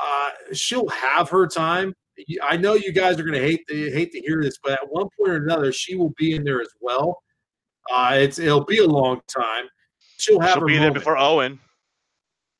[0.02, 1.94] uh, she'll have her time.
[2.42, 4.88] I know you guys are going to hate to hate to hear this, but at
[4.88, 7.22] one point or another, she will be in there as well.
[7.92, 9.66] Uh, it's it'll be a long time.
[10.18, 10.94] She'll have She'll her be moment.
[10.94, 11.58] there before Owen.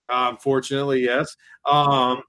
[0.08, 1.34] Uh, unfortunately, yes.
[1.64, 2.22] Um,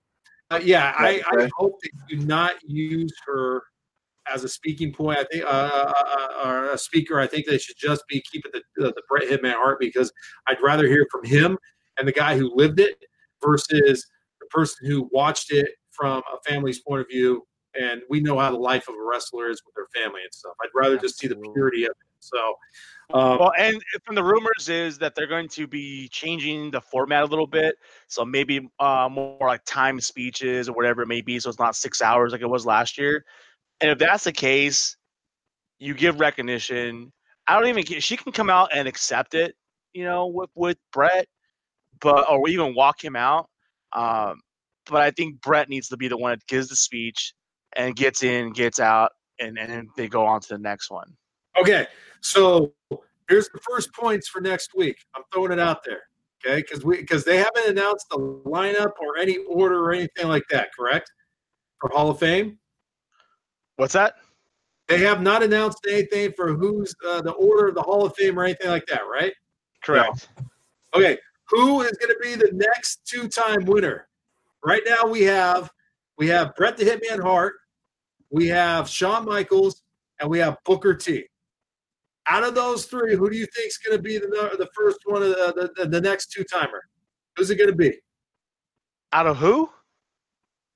[0.61, 3.63] yeah, I, I hope they do not use her
[4.31, 5.19] as a speaking point.
[5.19, 7.19] I think uh, uh, uh, or a speaker.
[7.19, 10.11] I think they should just be keeping the the Bret Hitman Hart because
[10.47, 11.57] I'd rather hear from him
[11.97, 12.97] and the guy who lived it
[13.43, 14.07] versus
[14.39, 17.45] the person who watched it from a family's point of view.
[17.79, 20.53] And we know how the life of a wrestler is with their family and stuff.
[20.61, 21.97] I'd rather just see the purity of it.
[22.19, 22.55] So,
[23.13, 27.23] um, well, and from the rumors is that they're going to be changing the format
[27.23, 27.75] a little bit.
[28.07, 31.39] So maybe uh, more like time speeches or whatever it may be.
[31.39, 33.25] So it's not six hours like it was last year.
[33.83, 34.95] And if that's the case,
[35.77, 37.11] you give recognition.
[37.47, 39.55] I don't even she can come out and accept it,
[39.93, 41.27] you know, with with Bret,
[41.99, 43.49] but or even walk him out.
[43.91, 44.39] Um,
[44.85, 47.33] but I think Bret needs to be the one that gives the speech
[47.75, 51.13] and gets in, gets out, and and they go on to the next one.
[51.59, 51.85] Okay,
[52.21, 52.73] so
[53.27, 54.95] here's the first points for next week.
[55.13, 56.03] I'm throwing it out there,
[56.47, 56.61] okay?
[56.61, 60.69] Because we because they haven't announced the lineup or any order or anything like that,
[60.73, 61.11] correct?
[61.81, 62.59] For Hall of Fame.
[63.77, 64.15] What's that?
[64.87, 68.37] They have not announced anything for who's uh, the order of the Hall of Fame
[68.37, 69.33] or anything like that, right?
[69.83, 70.27] Correct.
[70.37, 70.45] No.
[70.95, 74.07] Okay, who is going to be the next two-time winner?
[74.63, 75.71] Right now, we have
[76.17, 77.55] we have Bret the Hitman Hart,
[78.29, 79.81] we have Shawn Michaels,
[80.19, 81.25] and we have Booker T.
[82.27, 84.99] Out of those three, who do you think is going to be the the first
[85.05, 86.83] one of the the, the next two-timer?
[87.35, 87.97] Who's it going to be?
[89.11, 89.69] Out of who?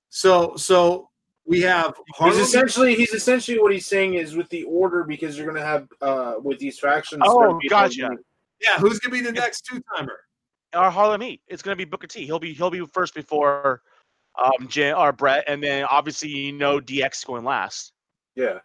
[0.10, 1.10] So so
[1.48, 2.38] we have Harlem.
[2.38, 5.66] He's essentially he's essentially what he's saying is with the order because you're going to
[5.66, 7.24] have uh with these factions.
[7.26, 8.10] Oh, gotcha.
[8.62, 10.20] Yeah, who's gonna be the next two timer?
[10.74, 11.42] Our Harlem Heat.
[11.48, 12.26] It's gonna be Booker T.
[12.26, 13.82] He'll be he'll be first before
[14.38, 17.94] um Jan, or Bret, and then obviously you know DX going last.
[18.36, 18.60] Yeah.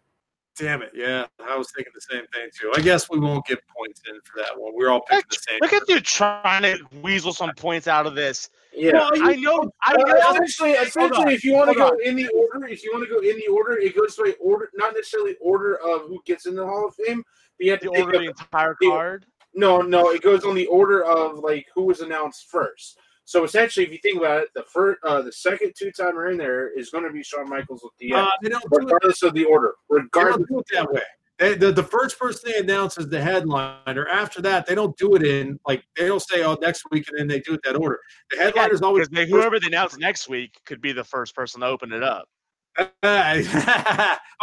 [0.59, 0.91] Damn it!
[0.95, 2.71] Yeah, I was thinking the same thing too.
[2.77, 4.73] I guess we won't get points in for that one.
[4.75, 5.59] We're all picking the same.
[5.63, 8.51] Look at you trying to weasel some points out of this.
[8.75, 8.93] Yeah.
[8.93, 9.71] Well, I know.
[9.83, 10.15] I Uh, know.
[10.33, 13.15] essentially, essentially, if you want to hold go in the order, if you want to
[13.15, 16.55] go in the order, it goes by order, not necessarily order of who gets in
[16.55, 17.23] the Hall of Fame.
[17.59, 19.27] But you have to think order of of, the entire the- card.
[19.55, 22.99] no, no, it goes on the order of like who was announced first.
[23.25, 26.37] So essentially, if you think about it, the first, uh, the second two timer in
[26.37, 28.85] there is going to be Shawn Michaels at the end, Uh, they don't do it.
[28.85, 29.75] regardless of the order.
[29.91, 31.03] They Regardless, don't do it that way.
[31.39, 34.07] They, the, the first person they announce is the headliner.
[34.09, 37.19] After that, they don't do it in like they don't say oh next week and
[37.19, 37.99] then they do it that order.
[38.31, 41.61] The headliner is always they, whoever they announce next week could be the first person
[41.63, 42.29] to open it up.
[43.03, 43.43] By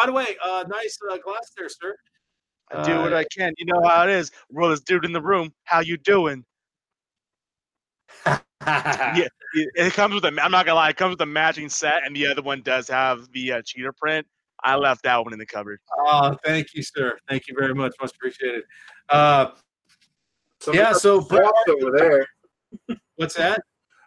[0.05, 1.95] the way, uh, nice uh, glass there, sir.
[2.71, 3.53] I do what Uh, I can.
[3.57, 4.31] You know how it is.
[4.51, 5.53] Roll this dude in the room.
[5.63, 6.43] How you doing?
[8.25, 9.27] Yeah.
[9.55, 10.27] It it comes with a.
[10.27, 10.89] I'm not gonna lie.
[10.89, 13.91] It comes with a matching set, and the other one does have the uh, cheater
[13.91, 14.27] print.
[14.63, 15.79] I left that one in the cupboard.
[15.97, 17.17] Oh, thank you, sir.
[17.27, 17.95] Thank you very much.
[17.99, 18.65] Much appreciated.
[19.09, 19.51] Uh,
[20.71, 22.27] yeah, so the sauce over there.
[23.15, 23.61] what's that?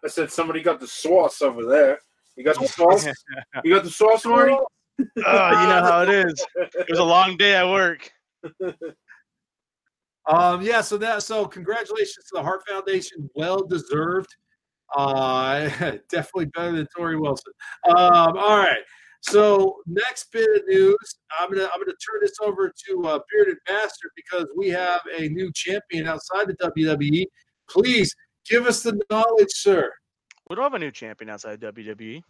[0.04, 1.98] I said somebody got the sauce over there.
[2.36, 3.06] You got the sauce.
[3.64, 4.52] You got the sauce, Marty.
[4.52, 4.62] Oh,
[4.98, 6.46] you know how it is.
[6.56, 8.12] It was a long day at work.
[10.26, 14.34] Um, yeah, so that so congratulations to the Hart Foundation, well deserved.
[14.96, 15.68] Uh,
[16.10, 17.52] definitely better than Torrie Wilson.
[17.88, 18.82] Um, all right.
[19.22, 20.96] So next bit of news,
[21.38, 25.28] I'm gonna I'm gonna turn this over to uh, Bearded Master because we have a
[25.28, 27.24] new champion outside the WWE.
[27.68, 28.14] Please
[28.48, 29.90] give us the knowledge, sir.
[30.50, 32.20] We don't have a new champion outside WWE.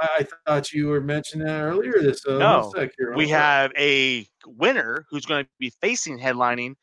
[0.00, 1.94] I, I thought you were mentioning that earlier.
[2.00, 2.72] This uh, No.
[3.16, 6.74] We have a winner who's going to be facing headlining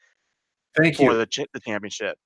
[0.76, 1.18] thank for you.
[1.18, 2.18] the ch- the championship.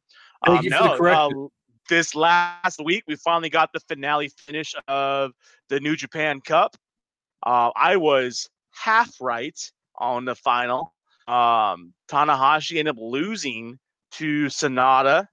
[0.45, 1.43] Thank Um, you for no, correction.
[1.45, 1.47] uh,
[1.89, 5.32] this last week, we finally got the finale finish of
[5.69, 6.75] the New Japan Cup.
[7.45, 9.60] Uh, I was half right
[9.97, 10.93] on the final.
[11.27, 13.79] Um, Tanahashi ended up losing
[14.13, 15.27] to Sanada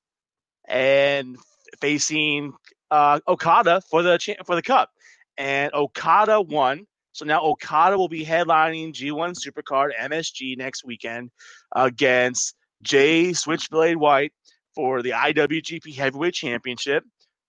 [0.66, 1.36] and
[1.80, 2.52] facing
[2.90, 4.90] uh, Okada for the cha- for the cup,
[5.38, 6.86] and Okada won.
[7.12, 11.30] So now Okada will be headlining G1 Supercard MSG next weekend
[11.74, 14.32] against Jay Switchblade White
[14.74, 17.04] for the IWGP Heavyweight Championship.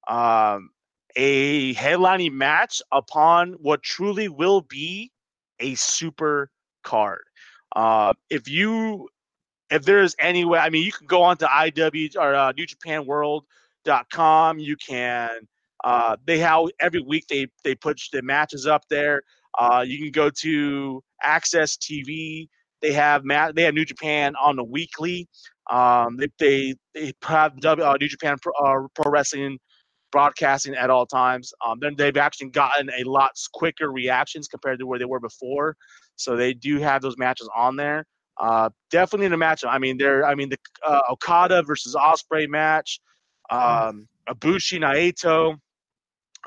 [0.08, 0.72] Um,
[1.16, 5.12] a headlining match upon what truly will be
[5.60, 6.50] a super
[6.84, 7.22] card.
[7.76, 9.10] Uh, if you,
[9.70, 14.60] if there's any way, I mean, you can go on to IW or uh, NewJapanWorld.com.
[14.60, 15.30] You can,
[15.84, 19.24] uh, they have every week they they put the matches up there.
[19.58, 22.48] Uh, you can go to AXS TV.
[22.82, 25.28] They have ma- they have New Japan on the weekly.
[25.72, 29.60] Um, they, they they have W- uh, New Japan Pro, uh, Pro Wrestling
[30.12, 31.54] broadcasting at all times.
[31.66, 35.78] Um, then they've actually gotten a lot quicker reactions compared to where they were before.
[36.18, 38.06] So they do have those matches on there.
[38.42, 39.66] Uh, definitely in a match.
[39.68, 43.02] I mean, they're I mean the uh, Okada versus Ospreay match,
[43.52, 45.58] um, Ibushi Naito,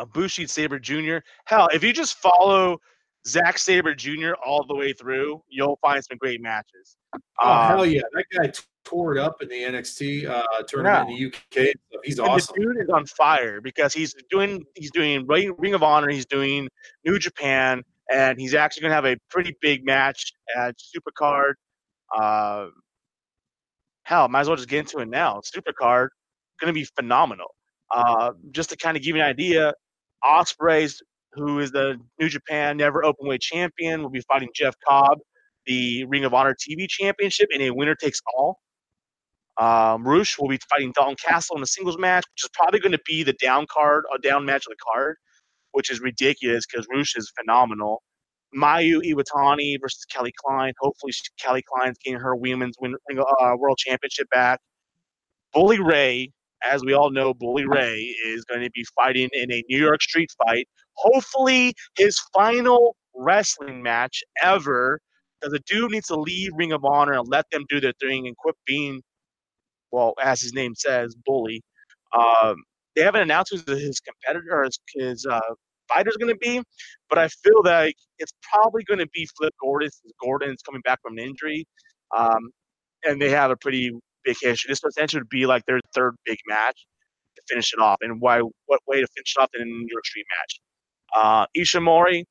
[0.01, 1.19] Ibushi Sabre Jr.
[1.47, 2.79] Hell, if you just follow
[3.27, 4.33] Zack Sabre Jr.
[4.45, 6.97] all the way through, you'll find some great matches.
[7.41, 8.53] Oh Um, hell yeah, that guy
[8.85, 11.75] tore it up in the NXT uh, tournament in the UK.
[11.93, 12.55] So he's awesome.
[12.59, 16.27] The dude is on fire because he's doing he's doing Ring Ring of Honor, he's
[16.27, 16.69] doing
[17.05, 17.83] New Japan,
[18.13, 21.55] and he's actually going to have a pretty big match at Supercard.
[22.15, 22.67] Uh,
[24.03, 25.41] hell, might as well just get into it now.
[25.41, 26.09] Supercard
[26.61, 27.55] going to be phenomenal.
[27.95, 29.73] Uh, just to kind of give you an idea,
[30.25, 31.03] Ospreay's,
[31.35, 35.19] who is the New Japan Never Openweight Champion, will be fighting Jeff Cobb,
[35.67, 38.59] the Ring of Honor TV Championship, in a winner takes all.
[39.59, 42.93] Um, Rush will be fighting Dalton Castle in a singles match, which is probably going
[42.93, 45.17] to be the down card, a down match of the card,
[45.73, 48.03] which is ridiculous because Rush is phenomenal.
[48.57, 50.73] Mayu Iwatani versus Kelly Klein.
[50.81, 54.61] Hopefully, she- Kelly Klein's getting her women's win, uh, world championship back.
[55.55, 56.33] Bully Ray,
[56.71, 60.03] as we all know, Bully Ray is going to be fighting in a New York
[60.03, 60.69] street fight.
[60.95, 65.01] Hopefully, his final wrestling match ever.
[65.41, 68.27] Because the dude needs to leave Ring of Honor and let them do their thing
[68.27, 69.03] and quit being
[69.93, 71.63] well, as his name says, bully.
[72.17, 72.57] Um,
[72.97, 75.41] they haven't announced who his competitor or his, his uh,
[75.89, 76.63] fighter's going to be,
[77.09, 79.91] but I feel like it's probably going to be Flip Gordon
[80.23, 81.67] Gordon's coming back from an injury.
[82.17, 82.51] Um,
[83.05, 83.93] and they have a pretty
[84.25, 84.69] big history.
[84.71, 86.87] This essentially would be like their third big match
[87.37, 87.99] to finish it off.
[88.01, 88.41] And why?
[88.67, 90.61] What way to finish it off than in a New York Street match?
[91.15, 92.25] Uh, Ishimori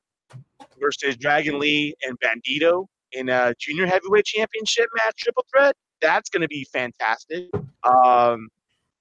[0.80, 5.74] versus Dragon Lee and Bandido in a junior heavyweight championship match, triple threat.
[6.00, 7.48] That's going to be fantastic.
[7.84, 8.48] Um,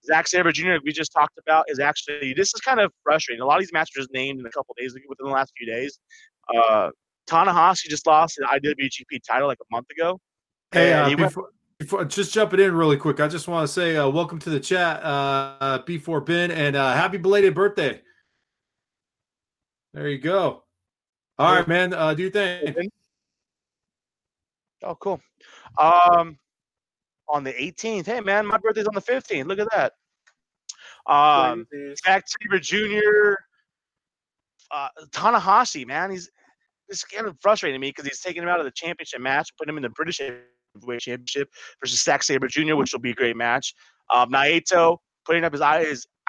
[0.06, 0.76] Zack Sabre Jr.
[0.84, 3.42] we just talked about is actually this is kind of frustrating.
[3.42, 5.54] A lot of these matches were just named in a couple days within the last
[5.58, 6.00] few days.
[6.54, 6.90] Uh,
[7.28, 10.20] Tanahashi just lost the IWGP title like a month ago.
[10.72, 11.34] Hey, uh, he went-
[11.84, 14.50] before, before just jumping in really quick, I just want to say uh, welcome to
[14.50, 18.02] the chat, uh, B4 Ben, and uh, happy belated birthday.
[19.94, 20.64] There you go.
[21.38, 21.94] All right, man.
[21.94, 22.90] Uh, do your thing.
[24.84, 25.22] Oh, cool.
[25.78, 26.38] Um,
[27.28, 28.06] on the 18th.
[28.06, 29.46] Hey, man, my birthday's on the 15th.
[29.46, 29.94] Look at that.
[31.12, 31.68] Um,
[32.06, 33.36] Zack Sabre Jr.
[34.72, 36.30] Uh, Tanahashi, man, he's
[36.90, 39.74] it's kind of frustrating me because he's taking him out of the championship match, putting
[39.74, 40.20] him in the British
[40.76, 41.50] Heavyweight Championship
[41.82, 43.74] versus Zack Sabre Jr., which will be a great match.
[44.14, 45.62] Um, Naito putting up his,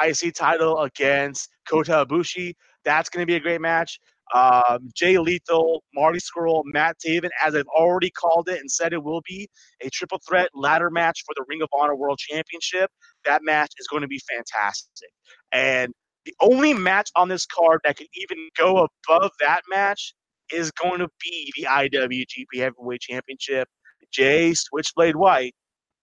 [0.03, 2.55] his IC title against Kota Ibushi.
[2.85, 3.99] That's going to be a great match.
[4.35, 9.03] Um, Jay Lethal, Marty Scurll, Matt Taven, as I've already called it and said it
[9.03, 9.49] will be
[9.83, 12.91] a triple threat ladder match for the Ring of Honor World Championship.
[13.25, 15.11] That match is going to be fantastic.
[15.53, 15.93] And
[16.25, 20.15] the only match on this card that could even go above that match
[20.53, 23.69] is going to be the IWGP Heavyweight Championship.
[24.13, 25.55] Jay Switchblade White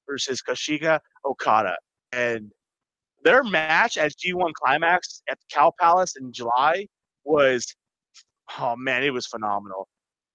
[0.07, 1.75] versus Kazuchika Okada.
[2.11, 2.51] And
[3.23, 6.87] their match at G1 Climax at the Cow Palace in July
[7.23, 7.65] was,
[8.59, 9.87] oh man, it was phenomenal.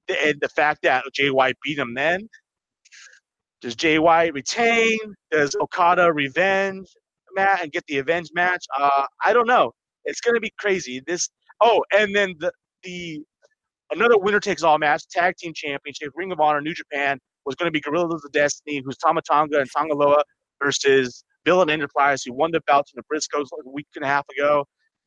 [0.09, 2.29] And the fact that Jay White beat him then,
[3.61, 4.99] does Jay White retain?
[5.31, 6.87] Does Okada revenge
[7.35, 8.65] Matt and get the avenge match?
[8.79, 9.73] Uh, I don't know.
[10.05, 11.03] It's gonna be crazy.
[11.07, 11.29] This
[11.61, 12.53] oh, and then the
[12.85, 13.23] the
[13.91, 17.69] another winner takes all match, tag team championship, Ring of Honor, New Japan was going
[17.69, 20.23] to be Gorillas of Destiny, who's Tama Tonga and Tanga Loa
[20.63, 24.09] versus Villain Enterprise, who won the belts in the Briscoes like a week and a
[24.09, 24.67] half ago.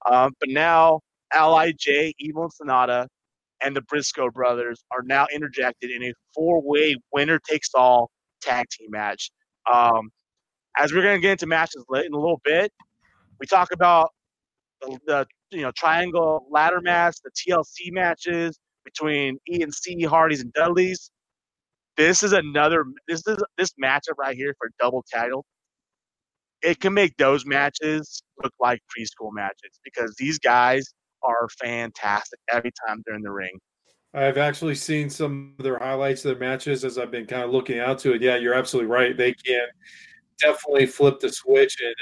[0.09, 1.01] Um, but now
[1.35, 3.07] LIJ, Evil and Sanada,
[3.61, 8.09] and the Briscoe brothers are now interjected in a four-way winner takes all
[8.41, 9.31] tag team match.
[9.71, 10.09] Um,
[10.77, 12.71] as we're going to get into matches in a little bit,
[13.39, 14.11] we talk about
[14.81, 20.41] the, the you know triangle ladder match, the TLC matches between E and C, Hardys
[20.41, 21.11] and Dudleys.
[21.99, 22.85] This is another.
[23.09, 25.43] This is this matchup right here for double title.
[26.61, 30.93] It can make those matches look like preschool matches because these guys
[31.23, 33.51] are fantastic every time they're in the ring.
[34.13, 37.51] I've actually seen some of their highlights of their matches as I've been kind of
[37.51, 38.21] looking out to it.
[38.21, 39.17] Yeah, you're absolutely right.
[39.17, 39.67] They can
[40.39, 41.95] definitely flip the switch and,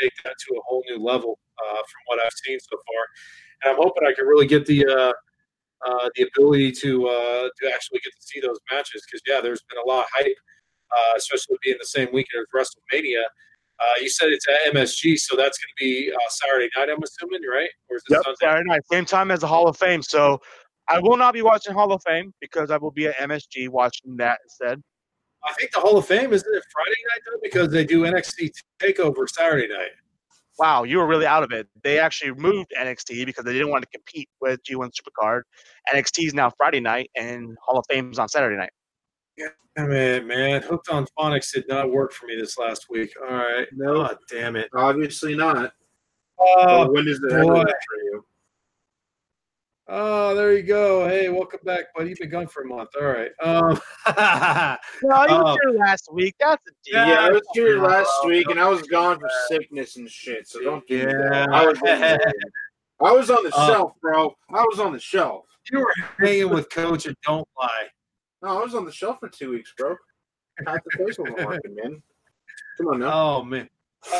[0.00, 3.04] take that to a whole new level uh, from what I've seen so far.
[3.62, 5.12] And I'm hoping I can really get the uh,
[5.86, 9.62] uh, the ability to uh, to actually get to see those matches because yeah, there's
[9.68, 10.36] been a lot of hype,
[10.90, 13.22] uh, especially being the same weekend as WrestleMania.
[13.80, 16.88] Uh, you said it's at MSG, so that's going to be uh, Saturday night.
[16.88, 17.70] I'm assuming, right?
[17.90, 18.36] Or is it Yep, Sunday?
[18.40, 20.02] Saturday night, same time as the Hall of Fame.
[20.02, 20.40] So
[20.88, 24.16] I will not be watching Hall of Fame because I will be at MSG watching
[24.18, 24.80] that instead.
[25.44, 28.50] I think the Hall of Fame isn't it Friday night though because they do NXT
[28.80, 29.90] Takeover Saturday night.
[30.58, 31.66] Wow, you were really out of it.
[31.82, 35.42] They actually moved NXT because they didn't want to compete with G1 Supercard.
[35.92, 38.70] NXT is now Friday night, and Hall of Fame is on Saturday night.
[39.74, 40.60] Damn it, man!
[40.60, 43.10] Hooked on phonics did not work for me this last week.
[43.26, 43.94] All right, No.
[44.02, 44.68] God damn it.
[44.74, 45.72] Obviously not.
[46.38, 47.36] Oh, when does it boy.
[47.36, 48.24] ever work for you?
[49.88, 51.06] Oh, there you go.
[51.08, 52.10] Hey, welcome back, buddy.
[52.10, 52.90] You've been gone for a month.
[53.00, 53.30] All right.
[53.42, 53.80] Um,
[55.02, 55.44] No, you Oh.
[55.54, 56.34] were here last week.
[56.40, 57.06] That's a deal.
[57.06, 57.82] Yeah, I was here Yeah.
[57.82, 60.48] last week and I was gone for sickness and shit.
[60.48, 61.06] So don't do Yeah.
[61.30, 61.48] that.
[61.52, 61.78] I was,
[63.02, 64.34] I was on the Uh, shelf, bro.
[64.54, 65.46] I was on the shelf.
[65.70, 67.88] you were hanging with Coach, and don't lie.
[68.42, 69.96] No, I was on the shelf for two weeks, bro.
[70.66, 72.02] Half the place wasn't working, man.
[72.78, 73.12] Come on now.
[73.12, 73.68] Oh man.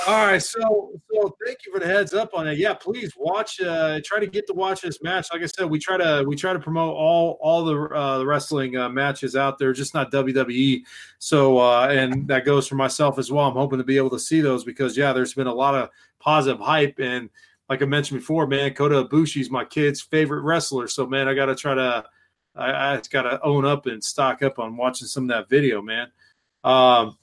[0.07, 2.57] All right, so so thank you for the heads up on it.
[2.57, 3.61] Yeah, please watch.
[3.61, 5.28] Uh, try to get to watch this match.
[5.33, 8.26] Like I said, we try to we try to promote all all the uh, the
[8.26, 10.83] wrestling uh, matches out there, just not WWE.
[11.18, 13.49] So uh, and that goes for myself as well.
[13.49, 15.91] I'm hoping to be able to see those because yeah, there's been a lot of
[16.20, 17.28] positive hype and
[17.68, 20.87] like I mentioned before, man, Kota Ibushi's my kid's favorite wrestler.
[20.87, 22.05] So man, I got to try to
[22.55, 25.83] I, I got to own up and stock up on watching some of that video,
[25.83, 26.09] man.
[26.64, 27.16] Um,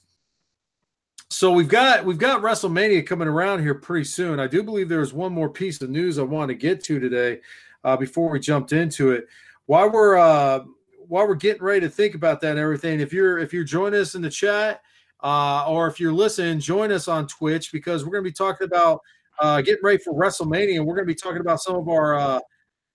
[1.30, 4.40] so we've got we've got WrestleMania coming around here pretty soon.
[4.40, 7.40] I do believe there's one more piece of news I want to get to today
[7.84, 9.28] uh, before we jumped into it.
[9.66, 10.64] While we're uh,
[11.06, 14.00] while we're getting ready to think about that and everything, if you're if you're joining
[14.00, 14.82] us in the chat
[15.22, 18.66] uh, or if you're listening, join us on Twitch because we're going to be talking
[18.66, 19.00] about
[19.38, 20.76] uh, getting ready for WrestleMania.
[20.76, 22.40] and We're going to be talking about some of our uh,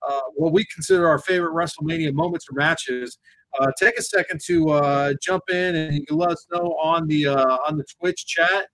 [0.08, 3.18] uh, what we consider our favorite WrestleMania moments or matches.
[3.60, 7.08] Uh, take a second to uh, jump in and you can let us know on
[7.08, 8.68] the uh, on the Twitch chat.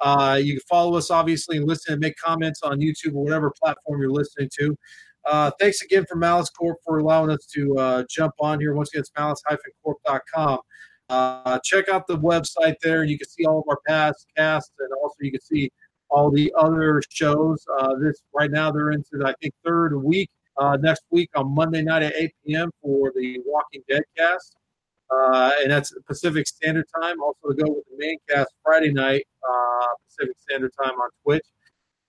[0.00, 3.52] Uh, you can follow us obviously and listen and make comments on YouTube or whatever
[3.62, 4.76] platform you're listening to.
[5.26, 8.74] Uh, thanks again for Malice Corp for allowing us to uh, jump on here.
[8.74, 10.58] Once again, it's malice-corp.com.
[11.08, 13.04] Uh, check out the website there.
[13.04, 15.70] You can see all of our past casts, and also you can see
[16.10, 17.64] all the other shows.
[18.00, 20.28] This right now they're into I think third week.
[20.56, 22.70] Uh, next week on Monday night at 8 p.m.
[22.80, 24.54] for the Walking Dead cast,
[25.10, 27.20] uh, and that's Pacific Standard Time.
[27.20, 31.46] Also to go with the main cast Friday night uh, Pacific Standard Time on Twitch.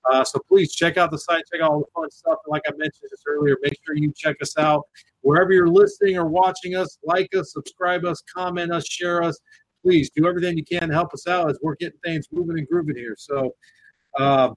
[0.09, 2.37] Uh, so please check out the site, check out all the fun stuff.
[2.45, 4.83] And like I mentioned just earlier, make sure you check us out
[5.21, 6.97] wherever you're listening or watching us.
[7.03, 9.39] Like us, subscribe us, comment us, share us.
[9.83, 12.67] Please do everything you can to help us out as we're getting things moving and
[12.67, 13.15] grooving here.
[13.17, 13.51] So,
[14.19, 14.51] uh,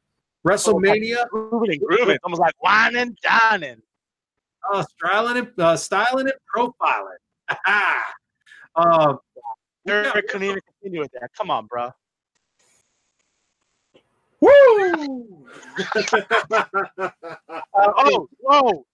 [0.47, 2.11] WrestleMania, Grooving and grooving.
[2.11, 3.83] It's almost like whining, dining.
[4.73, 7.19] uh, styling and uh, styling and profiling.
[8.77, 9.15] uh,
[9.87, 11.31] Eric couldn't even continue with that.
[11.37, 11.91] Come on, bro.
[14.41, 15.47] Woo!
[17.81, 18.85] Uh, oh, whoa.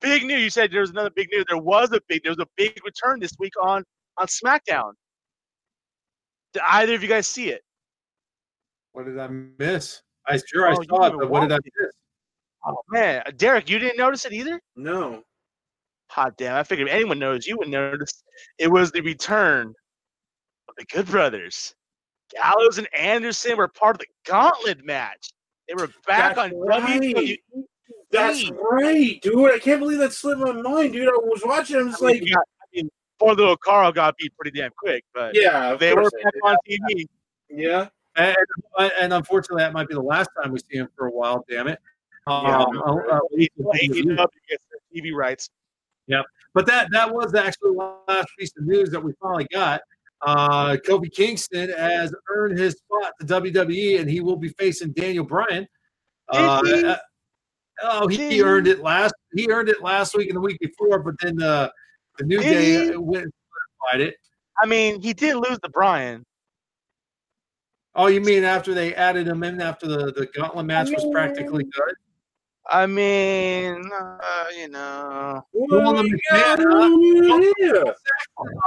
[0.00, 0.40] Big news.
[0.42, 1.44] You said there was another big news.
[1.48, 3.84] There was a big there was a big return this week on
[4.18, 4.92] on SmackDown.
[6.52, 7.62] Did either of you guys see it?
[8.92, 10.02] what did I miss?
[10.30, 11.92] I sure I Oh, you saw it, but what did I miss?
[12.66, 14.60] Oh man, Derek, you didn't notice it either?
[14.76, 15.22] no.
[16.10, 16.56] Hot damn!
[16.56, 18.24] I figured if anyone knows, you would notice.
[18.58, 19.72] It was the return
[20.68, 21.72] of the Good Brothers.
[22.34, 25.30] Gallows and Anderson were part of the Gauntlet match.
[25.68, 27.00] They were back That's on right.
[27.00, 27.36] WWE.
[28.10, 29.52] That's right, dude.
[29.52, 31.06] I can't believe that slipped my mind, dude.
[31.06, 31.76] I was watching.
[31.76, 34.72] I'm just I mean, like, got- I mean, poor little Karl got beat pretty damn
[34.76, 37.06] quick, but yeah, they were course back on TV.
[37.50, 37.88] Yeah.
[38.20, 41.44] And, and unfortunately, that might be the last time we see him for a while.
[41.48, 41.78] Damn it.
[42.26, 42.58] Um, Yeah.
[42.62, 44.16] uh, uh, AEW
[44.48, 45.48] gets their TV rights.
[46.54, 49.80] but that that was actually the last piece of news that we finally got.
[50.22, 55.24] Uh, Kofi Kingston has earned his spot to WWE, and he will be facing Daniel
[55.24, 55.66] Bryan.
[56.28, 56.84] Uh, he?
[56.84, 56.96] uh,
[57.84, 58.42] oh, he, Did he he?
[58.42, 59.14] earned it last.
[59.34, 61.70] He earned it last week and the week before, but then uh,
[62.18, 62.96] the New Did Day he?
[62.96, 63.32] went
[63.92, 64.16] and it.
[64.58, 66.24] I mean, he did lose to Bryan.
[67.94, 71.64] Oh, you mean after they added him in after the, the gauntlet match was practically
[71.64, 71.94] done?
[72.68, 77.84] I mean, uh, you know, Well, the we got McMahon, on here?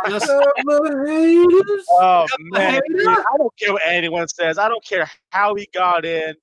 [0.06, 1.86] Honest- Couple haters.
[1.90, 4.58] oh man, dude, I don't care what anyone says.
[4.58, 6.34] I don't care how he got in.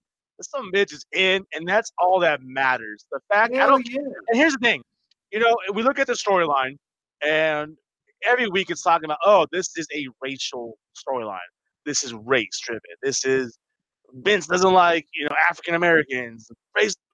[0.41, 3.05] Some bitch is in, and that's all that matters.
[3.13, 4.01] The fact I don't yeah.
[4.29, 4.83] And here's the thing,
[5.31, 6.79] you know, we look at the storyline,
[7.23, 7.77] and
[8.25, 11.39] every week it's talking about, oh, this is a racial storyline.
[11.87, 12.83] This is race driven.
[13.03, 13.59] This is
[14.15, 16.49] Vince doesn't like, you know, African Americans.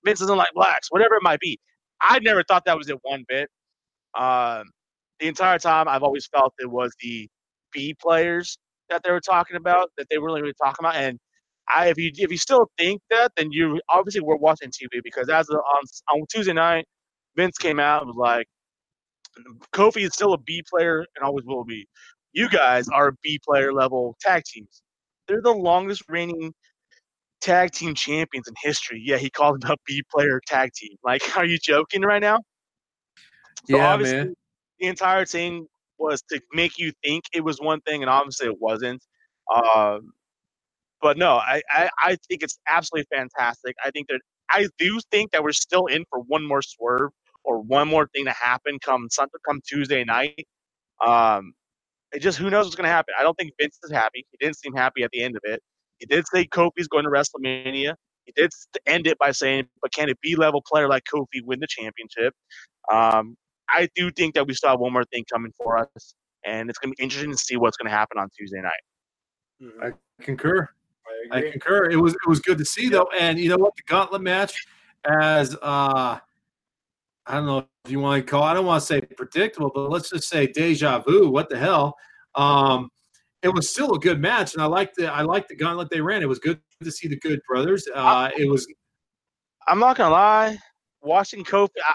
[0.04, 0.88] Vince doesn't like blacks.
[0.90, 1.58] Whatever it might be.
[2.02, 3.48] I never thought that was it one bit.
[4.18, 4.64] Um,
[5.20, 7.28] the entire time, I've always felt it was the
[7.72, 8.58] B players
[8.90, 11.18] that they were talking about, that they were really, really talking about, and.
[11.74, 15.28] I, if you if you still think that, then you obviously were watching TV because
[15.30, 16.86] as of, on on Tuesday night,
[17.36, 18.46] Vince came out and was like,
[19.74, 21.86] Kofi is still a B player and always will be.
[22.36, 24.82] You guys are B player level tag teams.
[25.26, 26.52] They're the longest reigning
[27.40, 29.02] tag team champions in history.
[29.02, 30.96] Yeah, he called them a B player tag team.
[31.02, 32.40] Like, are you joking right now?
[33.64, 34.34] So Yeah, obviously, man.
[34.80, 35.66] the entire thing
[35.98, 39.02] was to make you think it was one thing, and obviously it wasn't.
[39.54, 40.12] Um,
[41.00, 43.76] but no, I, I, I think it's absolutely fantastic.
[43.84, 44.20] I think that
[44.50, 47.12] I do think that we're still in for one more swerve
[47.44, 49.08] or one more thing to happen come
[49.48, 50.46] come Tuesday night.
[51.06, 51.54] Um,
[52.12, 53.14] it just who knows what's going to happen.
[53.18, 54.24] I don't think Vince is happy.
[54.30, 55.62] He didn't seem happy at the end of it.
[55.98, 57.94] He did say Kofi's going to WrestleMania.
[58.24, 58.50] He did
[58.86, 62.34] end it by saying, "But can a B level player like Kofi win the championship?"
[62.92, 63.36] Um,
[63.68, 66.78] I do think that we still have one more thing coming for us, and it's
[66.78, 68.72] going to be interesting to see what's going to happen on Tuesday night.
[69.82, 69.92] I
[70.22, 70.68] Concur.
[71.32, 71.52] I agree.
[71.52, 71.90] concur.
[71.90, 73.74] It was it was good to see though, and you know what?
[73.76, 74.66] The gauntlet match,
[75.04, 76.18] as uh,
[77.26, 78.42] I don't know if you want to call.
[78.42, 81.28] I don't want to say predictable, but let's just say deja vu.
[81.30, 81.94] What the hell?
[82.34, 82.88] Um,
[83.42, 86.00] it was still a good match, and I liked the I liked the gauntlet they
[86.00, 86.22] ran.
[86.22, 87.86] It was good to see the good brothers.
[87.94, 88.66] Uh, it was
[89.68, 90.58] I'm not gonna lie,
[91.02, 91.70] watching Kofi.
[91.86, 91.94] I,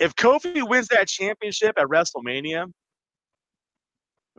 [0.00, 2.66] if Kofi wins that championship at WrestleMania,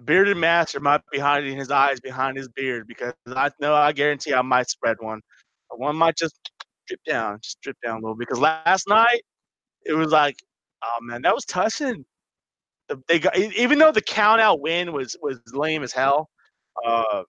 [0.05, 4.33] bearded master might be hiding his eyes behind his beard because I know I guarantee
[4.33, 5.21] I might spread one.
[5.71, 6.35] One might just
[6.87, 8.15] drip down, just drip down a little.
[8.15, 9.21] Because last night
[9.85, 10.37] it was like,
[10.83, 12.05] oh man, that was touching.
[12.87, 16.29] The- They got even though the count out win was was lame as hell.
[16.85, 17.23] Uh,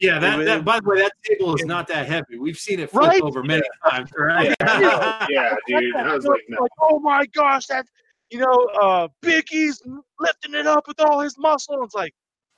[0.00, 0.18] yeah.
[0.18, 2.38] That, that by the way, that table is not that heavy.
[2.38, 3.22] We've seen it flip Right?
[3.22, 4.54] over many times, right?
[4.60, 5.96] yeah, yeah, dude.
[5.96, 6.62] I was like, no.
[6.62, 7.86] like, oh my gosh, that
[8.30, 9.80] you know, uh, Big E's
[10.18, 11.82] lifting it up with all his muscle.
[11.84, 12.12] It's like,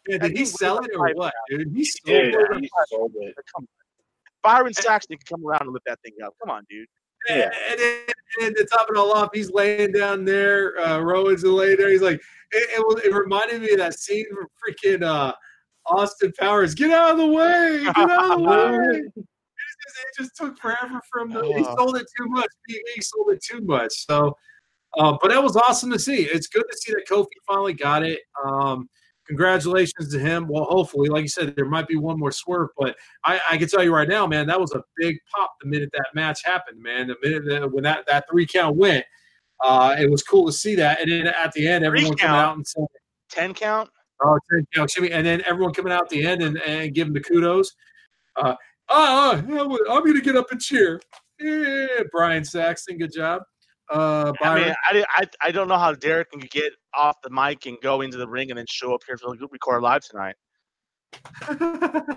[0.08, 1.70] Yeah, did he sell it or what, dude?
[1.76, 2.60] He sold Dude, it.
[2.60, 3.34] he sold it.
[3.54, 3.66] come on.
[4.42, 6.32] Byron Saxton can come around and lift that thing up.
[6.40, 6.86] Come on, dude.
[7.28, 7.50] Yeah.
[7.70, 7.98] And, then,
[8.42, 10.78] and to top it all off, he's laying down there.
[10.80, 11.90] Uh, Rowan's laying there.
[11.90, 12.20] He's like,
[12.52, 15.32] it, it, was- it reminded me of that scene from freaking uh,
[15.86, 16.74] Austin Powers.
[16.74, 17.80] Get out of the way!
[17.84, 19.02] Get out of the way!
[19.80, 21.40] It just, it just took forever from the.
[21.44, 21.76] He Oh.
[21.76, 22.48] sold it too much.
[22.66, 23.92] He, he sold it too much.
[24.06, 24.34] So,
[24.98, 26.24] uh, but that was awesome to see.
[26.24, 28.18] It's good to see that Kofi finally got it.
[28.44, 28.88] Um,
[29.28, 30.48] congratulations to him.
[30.48, 33.68] Well, hopefully, like you said, there might be one more swerve, but I, I can
[33.68, 36.82] tell you right now, man, that was a big pop the minute that match happened,
[36.82, 37.08] man.
[37.08, 39.04] The minute that, when that, that three count went,
[39.62, 41.00] uh, it was cool to see that.
[41.00, 42.36] And then at the end, everyone count?
[42.36, 42.86] out and saying,
[43.30, 43.90] Ten count.
[44.22, 45.14] Oh, ten count, excuse me.
[45.14, 47.74] And then everyone coming out at the end and, and giving the kudos.
[48.36, 48.54] Uh,
[48.88, 51.00] oh, I'm going to get up and cheer.
[51.38, 53.42] Yeah, Byron Saxton, good job.
[53.90, 57.66] Uh, I mean, I, I, I don't know how Derek can get off the mic
[57.66, 60.34] and go into the ring and then show up here for the record live tonight.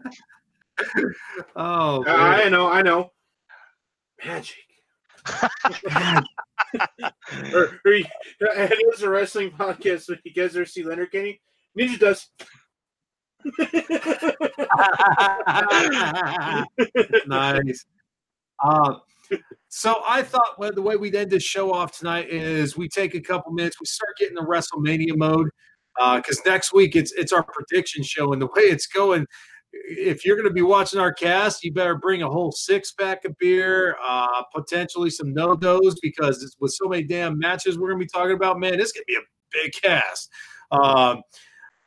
[1.56, 3.12] oh, I know, I know.
[4.26, 4.56] Magic.
[7.54, 8.06] or, or you-
[8.56, 10.04] and it was a wrestling podcast.
[10.04, 11.42] So you guys ever see Leonard Kenny?
[11.78, 12.28] Ninja does.
[17.28, 17.86] nice.
[18.64, 18.96] Uh,
[19.74, 23.16] so I thought well, the way we'd end this show off tonight is we take
[23.16, 25.48] a couple minutes, we start getting the WrestleMania mode
[26.18, 29.26] because next week it's it's our prediction show, and the way it's going,
[29.72, 33.24] if you're going to be watching our cast, you better bring a whole six pack
[33.24, 38.06] of beer, uh, potentially some NoDoz because with so many damn matches we're going to
[38.06, 40.30] be talking about, man, this going to be a big cast.
[40.72, 41.22] Um,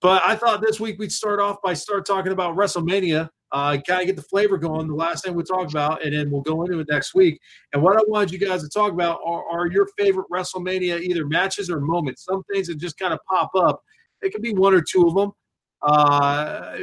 [0.01, 4.01] but I thought this week we'd start off by start talking about WrestleMania, uh, kind
[4.01, 4.89] of get the flavor going.
[4.89, 7.41] The last thing we talk about, and then we'll go into it next week.
[7.73, 11.25] And what I wanted you guys to talk about are, are your favorite WrestleMania either
[11.25, 12.25] matches or moments.
[12.25, 13.81] Some things that just kind of pop up.
[14.23, 15.31] It could be one or two of them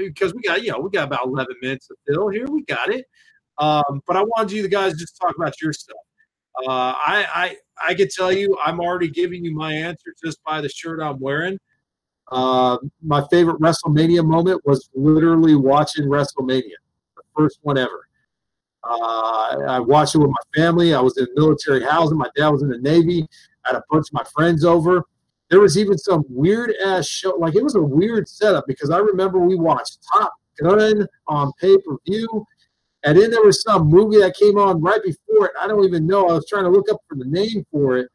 [0.06, 2.46] because we got you know we got about 11 minutes to fill here.
[2.50, 3.06] We got it.
[3.58, 5.98] Um, but I wanted you guys just talk about your stuff.
[6.66, 7.58] Uh, I, I
[7.90, 11.20] I can tell you, I'm already giving you my answer just by the shirt I'm
[11.20, 11.58] wearing.
[12.32, 16.64] Uh, my favorite WrestleMania moment was literally watching WrestleMania,
[17.18, 18.08] the first one ever.
[18.84, 20.94] Uh, I watched it with my family.
[20.94, 22.18] I was in military housing.
[22.18, 23.28] My dad was in the Navy.
[23.66, 25.04] I had a bunch of my friends over.
[25.50, 27.32] There was even some weird ass show.
[27.32, 31.78] Like it was a weird setup because I remember we watched Top Gun on pay
[31.86, 32.46] per view.
[33.04, 35.52] And then there was some movie that came on right before it.
[35.60, 36.30] I don't even know.
[36.30, 38.10] I was trying to look up for the name for it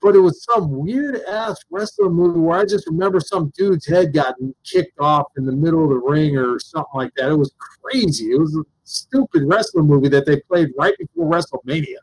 [0.00, 4.12] but it was some weird ass wrestling movie where I just remember some dude's head
[4.12, 4.34] got
[4.64, 7.30] kicked off in the middle of the ring or something like that.
[7.30, 8.26] It was crazy.
[8.26, 11.96] It was a stupid wrestling movie that they played right before WrestleMania.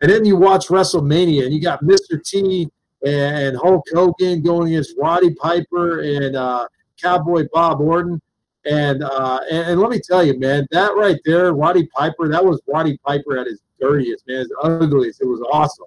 [0.00, 2.22] And then you watch WrestleMania and you got Mr.
[2.22, 2.68] T
[3.04, 6.66] and Hulk Hogan going against Roddy Piper and uh,
[7.00, 8.20] Cowboy Bob Orton.
[8.64, 12.44] And, uh, and and let me tell you, man, that right there, Roddy Piper, that
[12.44, 15.20] was Roddy Piper at his dirtiest, man, his ugliest.
[15.20, 15.86] It was awesome.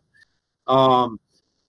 [0.67, 1.19] Um,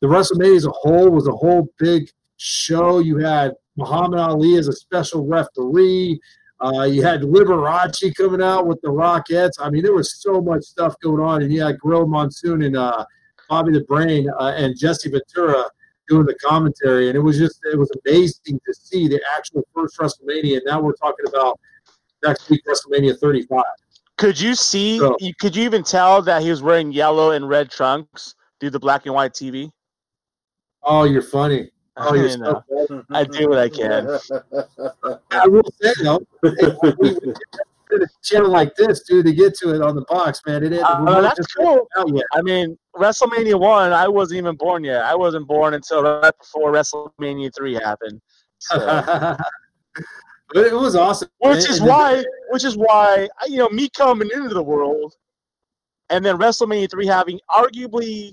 [0.01, 2.99] the WrestleMania as a whole was a whole big show.
[2.99, 6.20] You had Muhammad Ali as a special referee.
[6.61, 9.53] Uh, you had Liberace coming out with the Rockettes.
[9.59, 12.76] I mean, there was so much stuff going on, and you had Gorilla Monsoon and
[12.76, 13.05] uh,
[13.49, 15.64] Bobby the Brain uh, and Jesse Ventura
[16.09, 19.99] doing the commentary, and it was just it was amazing to see the actual first
[19.99, 20.57] WrestleMania.
[20.57, 21.59] And now we're talking about
[22.24, 23.62] next week WrestleMania 35.
[24.18, 24.99] Could you see?
[24.99, 28.78] So- could you even tell that he was wearing yellow and red trunks through the
[28.78, 29.68] black and white TV?
[30.84, 31.68] Oh, you're funny.
[31.98, 33.02] Oh, you're so funny.
[33.10, 34.06] I do what I can.
[35.30, 39.74] I will say though, if we did a channel like this, dude, to get to
[39.74, 40.64] it on the box, man.
[40.64, 40.82] It is.
[40.82, 41.86] Uh, that's cool.
[42.32, 45.02] I mean, WrestleMania one, I wasn't even born yet.
[45.04, 48.22] I wasn't born until right before WrestleMania three happened.
[48.60, 48.78] So-
[50.54, 51.28] but it was awesome.
[51.40, 55.12] which And- is why, which is why, you know, me coming into the world,
[56.08, 58.32] and then WrestleMania three having arguably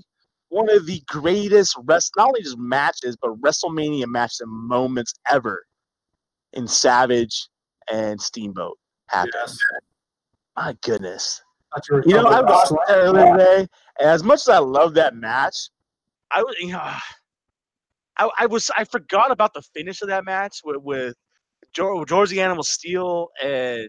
[0.50, 5.64] one of the greatest rest, not only just matches, but WrestleMania matches and moments ever
[6.52, 7.48] in Savage
[7.90, 8.76] and Steamboat
[9.08, 9.32] happened.
[9.34, 9.58] Yes.
[10.56, 11.42] My goodness.
[11.88, 13.58] You know, I watched that earlier today,
[14.00, 15.70] and as much as I love that match,
[16.32, 16.80] I was, you know,
[18.16, 21.14] I, I was, I forgot about the finish of that match with, with
[21.72, 23.88] George, George the Animal Steele and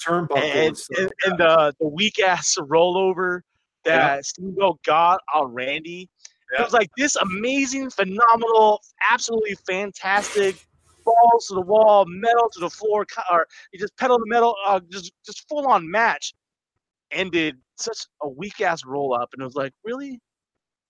[0.00, 3.40] turnbuckle and, and, and, and the, the weak ass rollover
[3.86, 6.08] that Steamboat got on Randy.
[6.56, 8.80] It was like this amazing, phenomenal,
[9.10, 10.56] absolutely fantastic,
[11.04, 14.80] balls to the wall, metal to the floor, or you just pedal the metal, uh,
[14.90, 16.34] just just full on match.
[17.10, 20.20] Ended such a weak ass roll up, and it was like, really?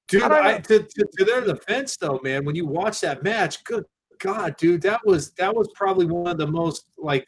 [0.08, 3.84] Dude, I to, to, to their defense, though, man, when you watch that match, good
[4.18, 7.26] God, dude, that was that was probably one of the most like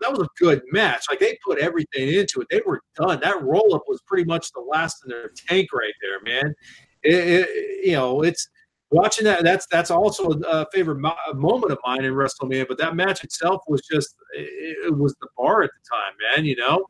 [0.00, 1.04] that was a good match.
[1.08, 2.48] Like they put everything into it.
[2.50, 3.20] They were done.
[3.20, 6.54] That roll up was pretty much the last in their tank right there, man.
[7.02, 8.48] It, it, you know, it's
[8.90, 9.44] watching that.
[9.44, 12.68] That's that's also a favorite mo- moment of mine in WrestleMania.
[12.68, 16.44] But that match itself was just it, it was the bar at the time, man.
[16.44, 16.86] You know.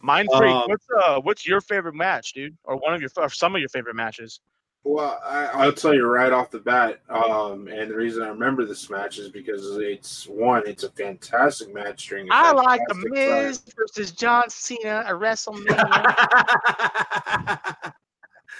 [0.00, 3.30] Mind Freak, Um, what's uh, what's your favorite match, dude, or one of your or
[3.30, 4.40] some of your favorite matches?
[4.86, 8.66] Well, I, I'll tell you right off the bat, um, and the reason I remember
[8.66, 12.28] this match is because it's one, it's a fantastic match during.
[12.30, 13.72] I like the fantastic Miz time.
[13.78, 17.92] versus John Cena at WrestleMania.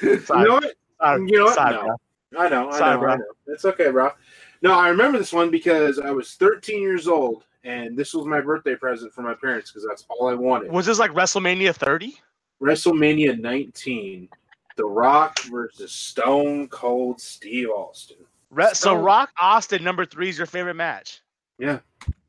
[0.03, 0.75] You know what?
[0.99, 1.55] sorry, You know what?
[1.55, 1.97] sorry, No.
[2.37, 3.13] I know, I Sorry, know, bro.
[3.13, 3.25] I know.
[3.47, 4.11] It's okay, bro.
[4.63, 8.41] No, I remember this one because I was 13 years old, and this was my
[8.41, 10.73] birthday present for my parents because that's all I wanted.
[10.73, 12.17] Was this like WrestleMania 30?
[12.63, 14.29] WrestleMania 19,
[14.77, 18.17] The Rock versus Stone Cold Steve Austin.
[18.51, 21.21] Re- so Rock Austin number three is your favorite match.
[21.59, 21.79] Yeah,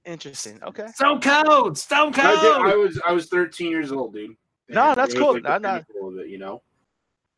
[0.05, 0.59] Interesting.
[0.63, 0.85] Okay.
[0.93, 4.35] Stone Cold, Stone I, did, I was I was 13 years old, dude.
[4.69, 5.33] No, And that's cool.
[5.33, 5.69] like the No, no.
[5.83, 6.61] pinnacle of it, you know.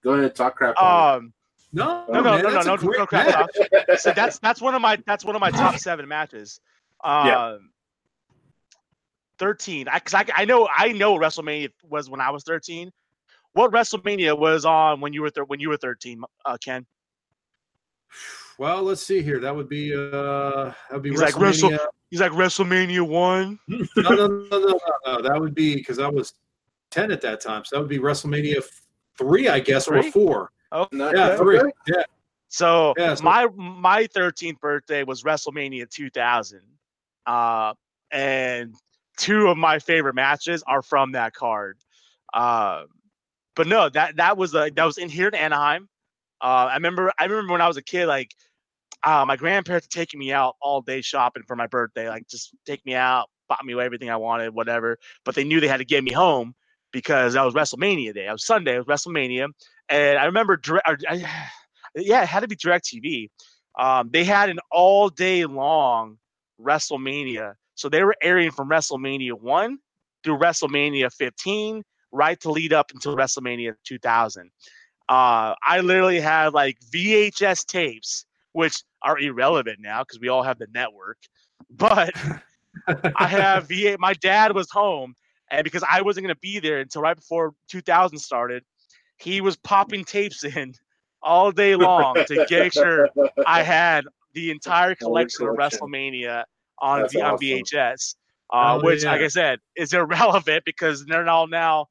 [0.03, 0.77] Go ahead, talk crap.
[0.81, 1.33] Um,
[1.71, 3.29] No, no, no, man, no, no, that's a no, no crap.
[3.29, 3.49] talk.
[3.99, 6.59] So that's that's one of my that's one of my top seven matches.
[7.03, 7.57] Um, Yeah.
[9.39, 9.87] Thirteen.
[9.87, 12.91] I because I, I know I know WrestleMania was when I was thirteen.
[13.53, 16.85] What WrestleMania was on when you were thir- when you were thirteen, uh, Ken?
[18.59, 19.39] Well, let's see here.
[19.39, 21.87] That would be uh, that would be He's like, Wrestle- WrestleMania.
[22.09, 23.59] He's like WrestleMania one.
[23.67, 25.21] no, no, no, no, no, no.
[25.21, 26.33] That would be because I was
[26.91, 28.63] ten at that time, so that would be WrestleMania
[29.17, 29.99] three, I guess, Three?
[30.07, 30.51] or four.
[30.71, 31.37] Oh, Not- Yeah, okay.
[31.37, 31.71] three.
[31.87, 32.03] Yeah,
[32.49, 36.61] So, Yeah, so- my my 13th birthday was WrestleMania 2000,
[37.25, 37.73] uh,
[38.11, 38.75] and
[39.17, 41.77] two of my favorite matches are from that card.
[42.33, 42.83] Uh,
[43.57, 45.89] but no, that that was a, that was in here in Anaheim.
[46.39, 48.31] Uh, I remember I remember when I was a kid, like
[49.03, 52.85] uh, my grandparents taking me out all day shopping for my birthday, like just take
[52.85, 54.97] me out, bought me everything I wanted, whatever.
[55.25, 56.53] But they knew they had to get me home
[56.93, 58.27] because that was WrestleMania day.
[58.27, 59.47] It was Sunday, it was WrestleMania,
[59.89, 61.25] and I remember, or, I,
[61.95, 63.29] yeah, it had to be Directv.
[63.77, 66.19] Um, they had an all day long
[66.61, 69.79] WrestleMania, so they were airing from WrestleMania one
[70.23, 74.49] through WrestleMania 15, right to lead up until WrestleMania 2000.
[75.09, 80.57] Uh, I literally had like VHS tapes, which are irrelevant now because we all have
[80.59, 81.17] the network.
[81.71, 82.13] But
[82.87, 83.97] I have V8.
[83.97, 85.15] My dad was home,
[85.49, 88.63] and because I wasn't going to be there until right before 2000 started,
[89.17, 90.75] he was popping tapes in
[91.23, 93.09] all day long to make sure
[93.45, 95.55] I had the entire collection of.
[95.55, 96.43] WrestleMania
[96.79, 97.47] on, That's v- on awesome.
[97.47, 98.15] VHS,
[98.53, 99.21] uh, Hell which, like.
[99.21, 101.87] I said, is irrelevant because they're all now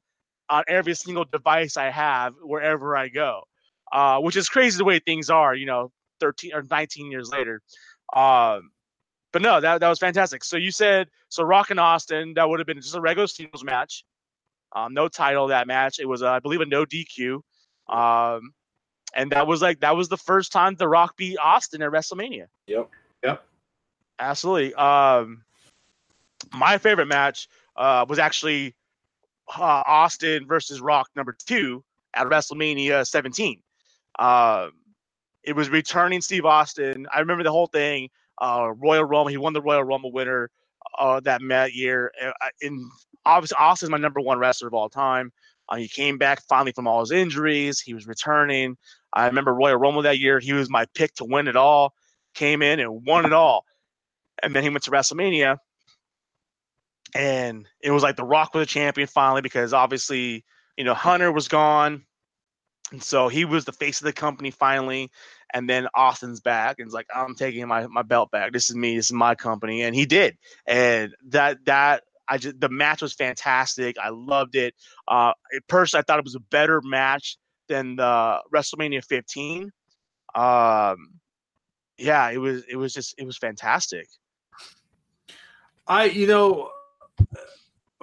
[0.49, 3.43] on every single device I have wherever I go,
[3.91, 7.61] uh, which is crazy the way things are, you know, 13 or 19 years later.
[8.15, 8.71] Um,
[9.33, 10.43] but no, that, that was fantastic.
[10.43, 13.63] So you said, so Rock and Austin, that would have been just a regular singles
[13.63, 14.03] match.
[14.73, 15.99] Um, no title that match.
[15.99, 17.41] It was, uh, I believe, a no DQ.
[17.89, 18.53] Um,
[19.13, 22.47] and that was like that was the first time The Rock beat Austin at WrestleMania.
[22.67, 22.89] Yep.
[23.23, 23.43] Yep.
[24.19, 24.73] Absolutely.
[24.73, 25.43] Um,
[26.53, 28.75] my favorite match uh, was actually
[29.55, 31.83] uh, Austin versus Rock number two
[32.13, 33.61] at WrestleMania 17.
[34.19, 34.71] Um,
[35.43, 37.07] it was returning Steve Austin.
[37.13, 38.09] I remember the whole thing.
[38.41, 39.27] Uh, Royal Rumble.
[39.27, 40.49] He won the Royal Rumble winner
[40.99, 42.11] uh, that year.
[42.61, 42.81] And
[43.25, 45.31] obviously, Austin's my number one wrestler of all time.
[45.69, 47.79] Uh, he came back finally from all his injuries.
[47.79, 48.77] He was returning.
[49.13, 50.39] I remember Royal Rumble that year.
[50.39, 51.93] He was my pick to win it all.
[52.35, 53.65] Came in and won it all.
[54.43, 55.57] And then he went to WrestleMania.
[57.17, 60.45] And it was like The Rock was a champion finally because obviously,
[60.77, 62.05] you know, Hunter was gone.
[62.91, 65.09] And so he was the face of the company finally.
[65.51, 68.53] And then Austin's back and it's like, I'm taking my, my belt back.
[68.53, 68.95] This is me.
[68.95, 69.81] This is my company.
[69.81, 70.37] And he did.
[70.67, 73.97] And that, that, I just, the match was fantastic.
[73.97, 74.75] I loved it.
[75.07, 75.33] Uh,
[75.71, 77.37] I thought it was a better match
[77.67, 79.71] than the WrestleMania 15.
[80.35, 80.97] Um,
[81.97, 84.07] yeah, it was, it was just, it was fantastic.
[85.87, 86.69] I, you know,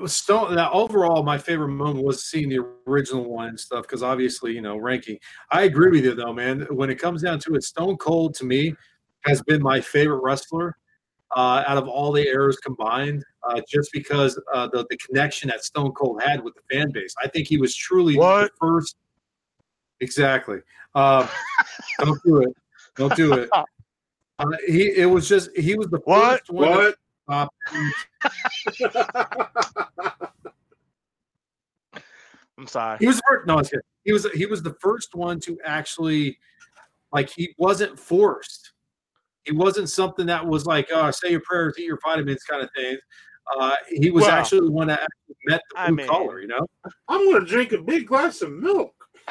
[0.07, 0.57] Stone.
[0.57, 2.59] Now, overall, my favorite moment was seeing the
[2.89, 5.19] original one and stuff because obviously, you know, ranking.
[5.53, 6.67] I agree with you though, man.
[6.71, 8.75] When it comes down to it, Stone Cold to me
[9.21, 10.77] has been my favorite wrestler
[11.37, 13.25] uh, out of all the eras combined.
[13.45, 17.15] Uh, just because uh, the the connection that Stone Cold had with the fan base,
[17.23, 18.97] I think he was truly the first.
[20.01, 20.59] Exactly.
[20.97, 21.27] Uh,
[22.01, 22.49] don't do it.
[22.97, 23.49] Don't do it.
[24.41, 26.41] Uh, he it was just he was the What?
[26.41, 26.69] first one.
[26.73, 26.97] to-
[27.27, 27.49] What?
[32.57, 32.99] I'm sorry.
[33.01, 33.83] He was the first, no, I was kidding.
[34.05, 36.39] He was he was the first one to actually
[37.13, 38.73] like he wasn't forced.
[39.45, 42.71] He wasn't something that was like, oh, say your prayers, eat your vitamins kind of
[42.77, 42.97] thing.
[43.59, 46.41] Uh, he was Well, actually the one that actually met the I blue mean- collar.
[46.41, 46.67] You know.
[47.09, 48.95] I'm gonna drink a big glass of milk.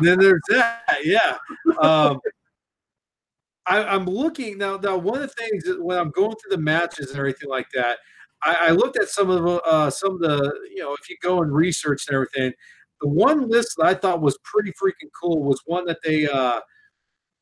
[0.00, 0.82] then there's that.
[1.02, 1.36] Yeah.
[1.80, 2.20] Um,
[3.70, 4.76] I, I'm looking now.
[4.76, 7.68] Now, one of the things that when I'm going through the matches and everything like
[7.74, 7.98] that,
[8.42, 11.16] I, I looked at some of the uh, some of the you know if you
[11.22, 12.52] go and research and everything.
[13.00, 16.60] The one list that I thought was pretty freaking cool was one that they uh,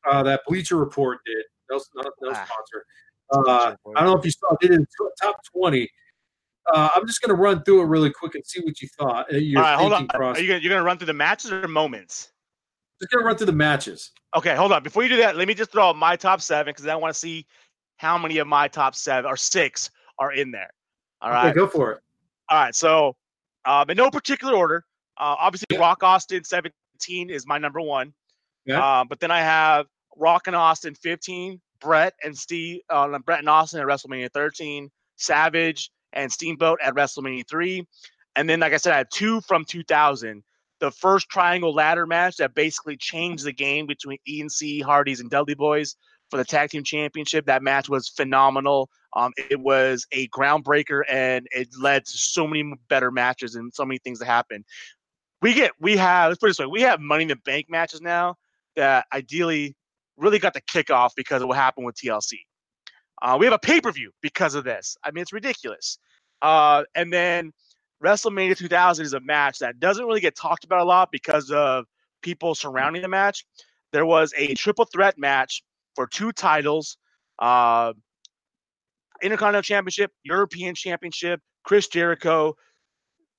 [0.09, 1.43] uh, that Bleacher Report did.
[1.69, 2.45] No, no, no Ah.
[2.45, 2.85] sponsor.
[3.31, 4.55] Uh, I don't know if you saw.
[4.61, 4.85] it a
[5.21, 5.89] top twenty.
[6.73, 9.25] Uh, I'm just going to run through it really quick and see what you thought.
[9.33, 10.07] uh, All right, hold on.
[10.07, 10.41] process.
[10.41, 12.31] Are you you're gonna run through the matches or moments?
[13.01, 14.11] Just to run through the matches.
[14.35, 14.83] Okay, hold on.
[14.83, 17.13] Before you do that, let me just throw out my top seven because I want
[17.13, 17.45] to see
[17.97, 19.89] how many of my top seven or six
[20.19, 20.69] are in there.
[21.21, 21.47] All right.
[21.47, 22.01] Okay, go for it.
[22.49, 22.75] All right.
[22.75, 23.15] So,
[23.65, 24.85] um, in no particular order,
[25.17, 28.13] uh, obviously Rock Austin 17 is my number one.
[28.65, 28.99] Yeah.
[28.99, 33.49] Um, but then I have Rock and Austin 15, Bret and Steve, uh, Bret and
[33.49, 37.85] Austin at WrestleMania 13, Savage and Steamboat at WrestleMania 3.
[38.35, 40.43] And then, like I said, I have two from 2000.
[40.79, 45.55] The first triangle ladder match that basically changed the game between ENC, Hardys, and Dudley
[45.55, 45.95] Boyz
[46.29, 47.45] for the tag team championship.
[47.45, 48.89] That match was phenomenal.
[49.15, 53.83] Um, it was a groundbreaker, and it led to so many better matches and so
[53.85, 54.63] many things that happened.
[55.41, 57.67] We get, we have, let's put it this way, we have Money in the Bank
[57.69, 58.35] matches now
[58.75, 59.75] that ideally
[60.17, 62.33] really got the kickoff because of what happened with TLC.
[63.21, 64.95] Uh, we have a pay per view because of this.
[65.03, 65.97] I mean, it's ridiculous.
[66.41, 67.51] Uh, and then
[68.03, 71.85] WrestleMania 2000 is a match that doesn't really get talked about a lot because of
[72.21, 73.45] people surrounding the match.
[73.91, 75.63] There was a triple threat match
[75.95, 76.97] for two titles
[77.39, 77.93] uh,
[79.21, 82.55] Intercontinental Championship, European Championship, Chris Jericho,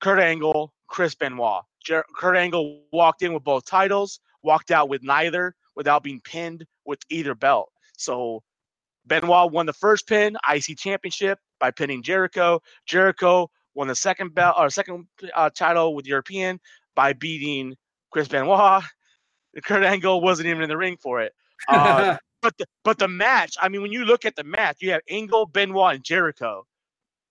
[0.01, 1.63] Kurt Angle, Chris Benoit.
[1.83, 6.65] Jer- Kurt Angle walked in with both titles, walked out with neither without being pinned
[6.85, 7.71] with either belt.
[7.97, 8.43] So
[9.05, 12.61] Benoit won the first pin, IC Championship, by pinning Jericho.
[12.85, 16.59] Jericho won the second belt or second uh, title with European
[16.95, 17.75] by beating
[18.11, 18.83] Chris Benoit.
[19.63, 21.33] Kurt Angle wasn't even in the ring for it.
[21.67, 24.91] Uh, but the, but the match, I mean, when you look at the match, you
[24.91, 26.65] have Angle, Benoit, and Jericho.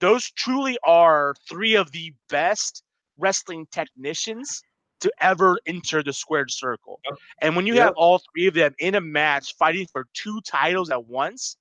[0.00, 2.82] Those truly are three of the best
[3.18, 4.62] wrestling technicians
[5.00, 7.00] to ever enter the squared circle.
[7.40, 7.84] And when you Yep.
[7.84, 11.56] have all three of them in a match fighting for two titles at once,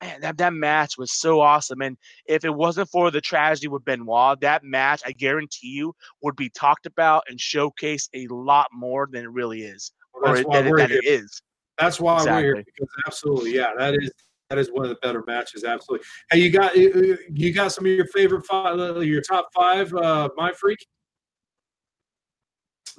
[0.00, 1.82] man, that, that match was so awesome.
[1.82, 1.96] And
[2.26, 6.50] if it wasn't for the tragedy with Benoit, that match, I guarantee you, would be
[6.50, 10.62] talked about and showcased a lot more than it really is, or That's it, why
[10.62, 10.98] than, we're here.
[10.98, 11.42] it is.
[11.78, 14.10] That's why we're here because absolutely, yeah, that is
[14.50, 15.62] that is one of the better matches.
[15.62, 16.04] Absolutely.
[16.30, 19.94] Hey, you got you you got some of your favorite five, uh, your top five,
[19.94, 20.84] uh, my freak.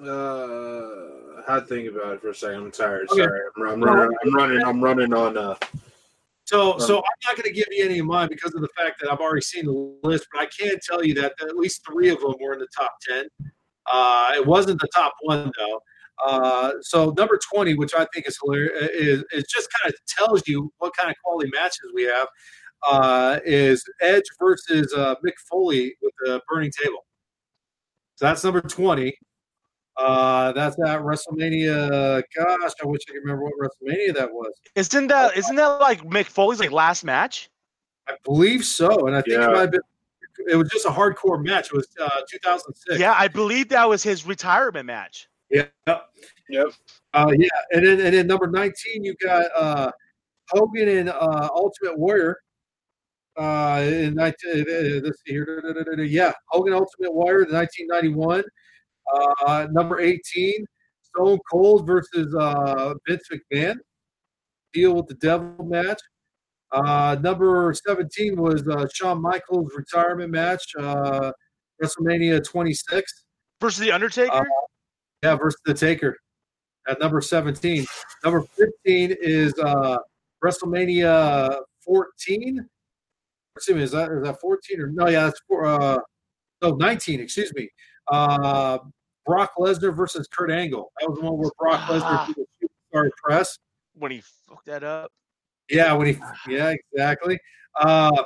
[0.01, 0.85] Uh,
[1.39, 2.63] I had to think about it for a second.
[2.63, 3.09] I'm tired.
[3.11, 3.23] Okay.
[3.23, 4.17] Sorry, I'm, I'm running.
[4.23, 4.63] I'm running.
[4.63, 5.37] I'm running on.
[5.37, 5.55] Uh,
[6.49, 8.99] So, so I'm not going to give you any of mine because of the fact
[8.99, 12.09] that I've already seen the list, but I can tell you that at least three
[12.09, 13.25] of them were in the top ten.
[13.85, 15.79] Uh, it wasn't the top one though.
[16.25, 20.47] Uh, so number twenty, which I think is hilarious, is, is just kind of tells
[20.47, 22.27] you what kind of quality matches we have.
[22.89, 27.05] Uh, is Edge versus uh, Mick Foley with the Burning Table.
[28.15, 29.15] So that's number twenty.
[29.99, 32.23] Uh, that's at WrestleMania.
[32.35, 34.53] Gosh, I wish I could remember what WrestleMania that was.
[34.75, 37.49] Isn't that isn't that like Mick Foley's like last match?
[38.07, 39.49] I believe so, and I think Yeah.
[39.49, 39.81] it might have been.
[40.49, 41.67] It was just a hardcore match.
[41.67, 42.97] It was uh, 2006.
[42.99, 45.27] Yeah, I believe that was his retirement match.
[45.49, 46.71] yeah, yep.
[47.13, 47.47] uh, yeah.
[47.71, 49.91] And then and then number 19, you got uh,
[50.49, 52.37] Hogan and uh, Ultimate Warrior.
[53.37, 56.03] Uh, in 19, uh, let's see here.
[56.05, 58.43] Yeah, Hogan Ultimate Warrior, the 1991.
[59.13, 60.65] Uh, number 18,
[61.01, 63.75] Stone Cold versus uh, Vince McMahon.
[64.73, 65.99] Deal with the Devil match.
[66.71, 71.31] Uh, number 17 was uh, Shawn Michaels' retirement match, uh,
[71.81, 73.25] WrestleMania 26.
[73.59, 74.31] Versus the Undertaker?
[74.31, 74.43] Uh,
[75.23, 76.15] Yeah, versus the Taker
[76.87, 77.85] at number 17.
[78.23, 79.97] Number 15 is uh,
[80.43, 82.67] WrestleMania 14.
[83.55, 85.07] Excuse me, is that is that 14 or no?
[85.07, 85.97] Yeah, that's for uh,
[86.61, 87.19] no 19.
[87.19, 87.69] Excuse me.
[88.11, 88.77] Uh,
[89.29, 90.91] Brock Lesnar versus Kurt Angle.
[90.99, 93.59] That was the one where Brock Lesnar did the superstar press.
[93.93, 95.11] when he fucked that up.
[95.69, 96.17] Yeah, when he
[96.47, 97.37] yeah, exactly.
[97.79, 98.23] Uh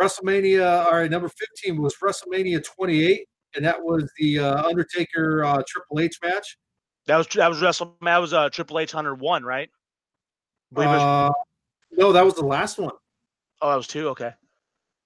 [0.00, 3.24] WrestleMania, all right, number 15 was WrestleMania 28,
[3.54, 6.58] and that was the uh, Undertaker uh, Triple H match.
[7.06, 7.94] That was that was WrestleMania.
[8.02, 9.68] that was uh Triple H hundred one, right?
[10.72, 11.32] I believe it was- Uh,
[11.92, 12.90] no, that was the last one.
[13.62, 14.08] oh, that was two.
[14.08, 14.32] Okay.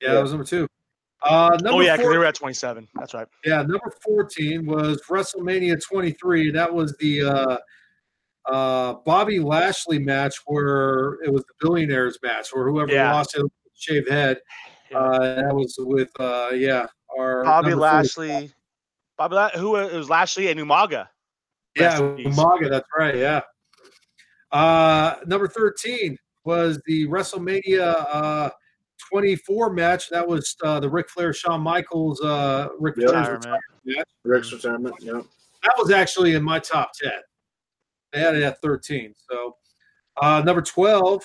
[0.00, 0.66] Yeah, that was number two.
[1.22, 2.88] Uh, oh yeah, because they were at twenty seven.
[2.94, 3.26] That's right.
[3.44, 6.50] Yeah, number 14 was WrestleMania 23.
[6.50, 7.58] That was the uh,
[8.50, 13.12] uh, Bobby Lashley match where it was the billionaires match where whoever Yeah.
[13.12, 13.44] lost it
[13.74, 14.38] shaved head.
[14.94, 16.86] Uh, that was with uh, yeah,
[17.18, 18.50] our Bobby Lashley.
[19.18, 21.08] Bobby, La- who it was Lashley and Umaga.
[21.76, 21.98] Yeah.
[22.00, 23.16] Umaga, that's right.
[23.16, 23.42] Yeah.
[24.50, 28.50] Uh, number 13 was the WrestleMania uh,
[29.12, 30.08] 24 match.
[30.10, 33.06] That was uh, the Ric Flair, Shawn Michaels, uh, Ric Yeah.
[33.06, 33.46] Retirement.
[33.84, 34.04] match.
[34.24, 34.94] Ric's retirement.
[35.00, 35.20] Yeah.
[35.62, 37.12] That was actually in my top 10.
[38.12, 39.14] They had it at 13.
[39.30, 39.56] So,
[40.20, 41.22] uh, number 12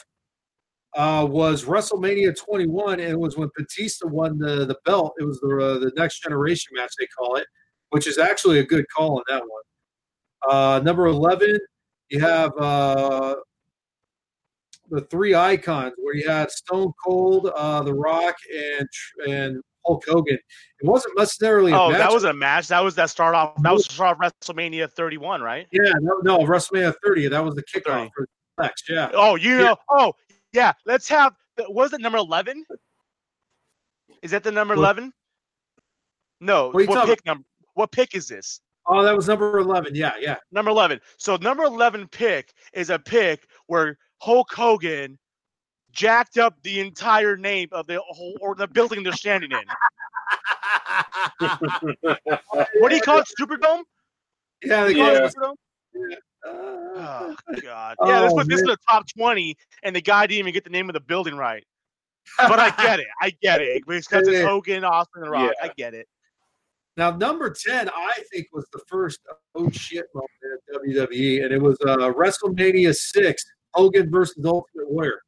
[0.95, 5.13] uh, was WrestleMania 21, and it was when Batista won the, the belt.
[5.19, 7.45] It was the, uh, the next generation match, they call it,
[7.89, 9.61] which is actually a good call on that one.
[10.49, 11.57] Uh, number 11,
[12.09, 13.36] you have uh,
[14.90, 18.88] the three icons where you had Stone Cold, uh, The Rock, and
[19.28, 20.36] and Hulk Hogan.
[20.36, 22.00] It wasn't necessarily a Oh, match.
[22.00, 22.68] that was a match.
[22.70, 23.62] That was that start off.
[23.62, 25.68] That was start off WrestleMania 31, right?
[25.72, 27.28] yeah, no, no, WrestleMania 30.
[27.30, 28.12] That was the kickoff 30.
[28.16, 28.28] for.
[28.90, 29.64] Yeah, Oh, you Yeah.
[29.64, 29.78] know.
[29.90, 30.14] Oh,
[30.54, 30.72] yeah.
[30.86, 31.34] Let's have.
[31.70, 32.66] Was it number 11?
[34.22, 35.12] Is that the number 11?
[36.42, 36.70] No.
[36.72, 37.44] What What pick number?
[37.74, 38.62] What pick is this?
[38.88, 39.94] oh, that was number 11.
[39.96, 41.02] Yeah, yeah, Number 11.
[41.18, 45.18] So number 11 pick is a pick where Hulk Hogan
[45.91, 49.59] jacked up the entire name of the whole or the building they're standing in.
[52.80, 53.28] What do you call it?
[53.39, 53.84] Superdome?
[54.63, 54.84] yeah.
[54.86, 55.30] They Call call it Yeah.
[55.30, 55.55] Superdome?
[56.47, 57.95] Oh God!
[58.05, 58.76] Yeah, Oh, this in man.
[58.76, 61.63] the top twenty, and the guy didn't even get the name of the building right.
[62.38, 63.07] But I get it.
[63.22, 64.45] I get it because it's Yeah.
[64.45, 65.51] Hogan, Austin, and Rock.
[65.59, 65.68] Yeah.
[65.70, 66.07] I get it.
[66.97, 69.20] Now, number 10, I think, was the first
[69.55, 73.45] oh shit moment at WWE, and it was uh, WrestleMania 6,
[73.76, 75.21] Hogan versus Ultimate Warrior.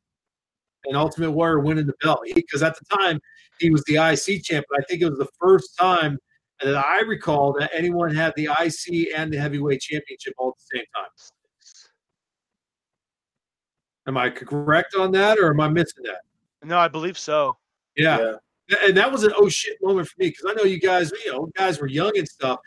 [0.85, 2.21] And Ultimate Warrior winning the belt.
[2.33, 3.19] Because at the time,
[3.59, 6.17] he was the IC champ, but I think it was the first time
[6.61, 10.77] that I recall that anyone had the IC and the heavyweight championship all at the
[10.77, 11.09] same time.
[14.07, 16.21] Am I correct on that, or am I missing that?
[16.63, 17.57] No, I believe so.
[17.95, 18.33] Yeah.
[18.83, 21.31] And that was an oh shit moment for me because I know you guys, you
[21.31, 22.59] know, guys were young and stuff.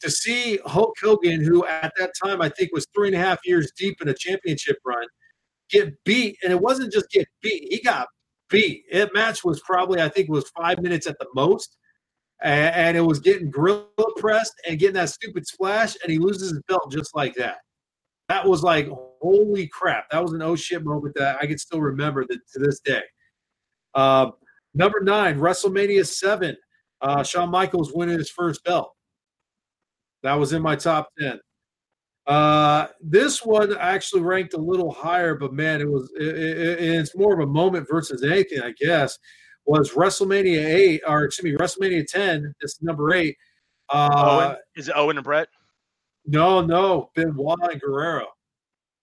[0.00, 3.38] To see Hulk Hogan, who at that time I think was three and a half
[3.44, 5.06] years deep in a championship run,
[5.70, 8.08] get beat, and it wasn't just get beat; he got
[8.50, 8.84] beat.
[8.92, 11.76] That match was probably I think was five minutes at the most,
[12.42, 16.62] and, it was getting gorilla pressed and getting that stupid splash, and he loses his
[16.68, 17.58] belt just like that.
[18.28, 18.88] That was like
[19.20, 20.10] holy crap!
[20.10, 23.02] That was an oh shit moment that I can still remember to this day.
[23.94, 24.32] Um,
[24.74, 26.56] Number nine, WrestleMania 7.
[27.00, 28.92] Uh, Shawn Michaels winning his first belt.
[30.22, 31.40] That was in my top 10.
[32.26, 37.16] Uh, this one actually ranked a little higher, but man, it was it, it, it's
[37.16, 39.18] more of a moment versus anything, I guess.
[39.64, 43.36] Was WrestleMania 8 or excuse me, WrestleMania 10, this is number eight.
[43.88, 44.10] Uh,
[44.48, 45.48] Owen is it Owen and Bret,
[46.26, 48.26] no, no, Benoit and Guerrero.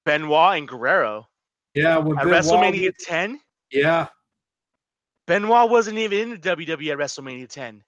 [0.05, 1.27] Benoit and Guerrero
[1.75, 3.39] Yeah, when at Benoit- WrestleMania 10.
[3.71, 4.07] Yeah,
[5.27, 7.83] Benoit wasn't even in the WWE at WrestleMania 10.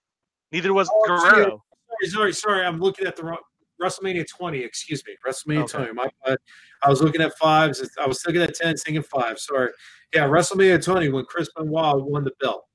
[0.51, 1.05] Neither was Oh.
[1.07, 1.63] Guerrero.
[2.01, 2.65] Sorry, sorry, sorry.
[2.65, 3.37] I'm looking at the wrong
[3.81, 4.59] WrestleMania 20.
[4.59, 5.77] Excuse me, WrestleMania Okay.
[5.77, 5.93] 20.
[5.93, 6.37] My bad.
[6.83, 7.87] I was looking at fives.
[7.99, 9.39] I was looking at 10, thinking five.
[9.39, 9.69] Sorry.
[10.13, 12.65] Yeah, WrestleMania 20 when Chris Benoit won the belt,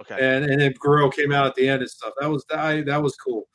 [0.00, 0.16] Okay.
[0.20, 2.12] and and then Guerrero came out at the end and stuff.
[2.20, 2.86] That was that.
[2.86, 3.48] That was cool.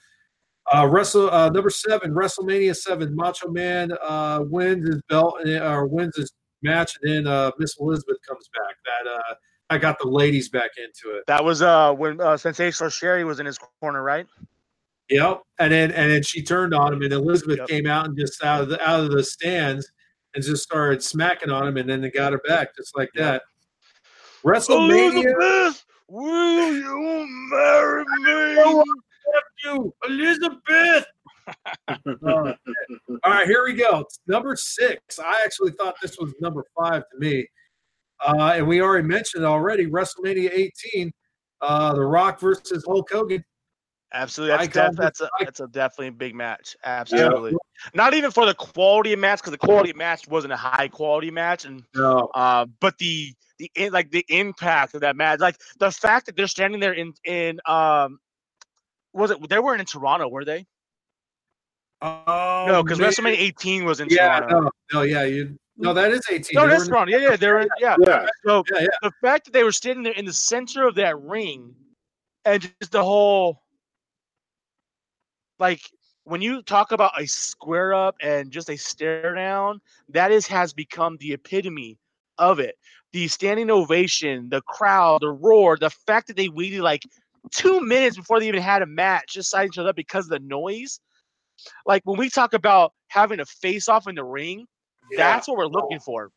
[0.72, 3.16] Uh, Wrestle uh, number seven, WrestleMania seven.
[3.16, 6.32] Macho Man uh, wins his belt and, or wins his
[6.64, 8.76] match, and then uh, Miss Elizabeth comes back.
[8.86, 9.36] That uh,
[9.70, 11.24] I got the ladies back into it.
[11.28, 14.26] That was uh when uh, Sensational Sherri was in his corner, right?
[15.10, 15.42] Yep.
[15.60, 17.68] And then and then she turned on him, and Elizabeth Yep.
[17.68, 19.92] came out and just out of the out of the stands
[20.36, 23.42] and just started smacking on him, and then they got her back just like that.
[24.46, 28.84] WrestleMania, Elizabeth, will you marry me?
[29.64, 31.06] you Elizabeth.
[32.28, 32.56] All
[33.26, 34.06] right, here we go.
[34.28, 35.20] Number six.
[35.20, 37.48] I actually thought this was number five to me,
[38.26, 39.88] uh, and we already mentioned it already.
[39.88, 41.12] WrestleMania 18,
[41.62, 43.44] uh, The Rock versus Hulk Hogan.
[44.12, 46.76] Absolutely, that's def- that's a that's a definitely a big match.
[46.84, 47.54] Absolutely,
[47.94, 50.88] not even for the quality of match because the quality of match wasn't a high
[50.88, 55.40] quality match, and No, uh, but the the in, like the impact of that match,
[55.40, 58.20] like the fact that they're standing there in in um,
[59.14, 60.66] was it they weren't in Toronto, were they?
[62.02, 63.12] oh, no, because man.
[63.12, 64.62] WrestleMania 18 was in Yeah, Toronto.
[64.62, 65.58] no, no, yeah, you.
[65.78, 66.56] No, that is 18.
[66.56, 67.12] No, They that's in- Toronto.
[67.12, 67.96] Yeah, yeah, they're yeah.
[68.06, 68.26] Yeah.
[68.46, 68.88] So Yeah, yeah.
[69.02, 71.76] the fact that they were standing there in the center of that ring
[72.46, 73.62] and just the whole
[75.60, 75.82] like
[76.24, 80.74] when you talk about a square up and just a stare down, that is has
[80.74, 81.98] become the epitome
[82.38, 82.76] of it.
[83.12, 87.04] The standing ovation, the crowd, the roar, the fact that they waited like
[87.52, 90.32] two minutes before they even had a match, just siding each other up because of
[90.32, 91.00] the noise.
[91.86, 94.68] Like when we talk about having a face off in the ring,
[95.12, 95.18] Yeah.
[95.18, 96.30] that's what we're looking for.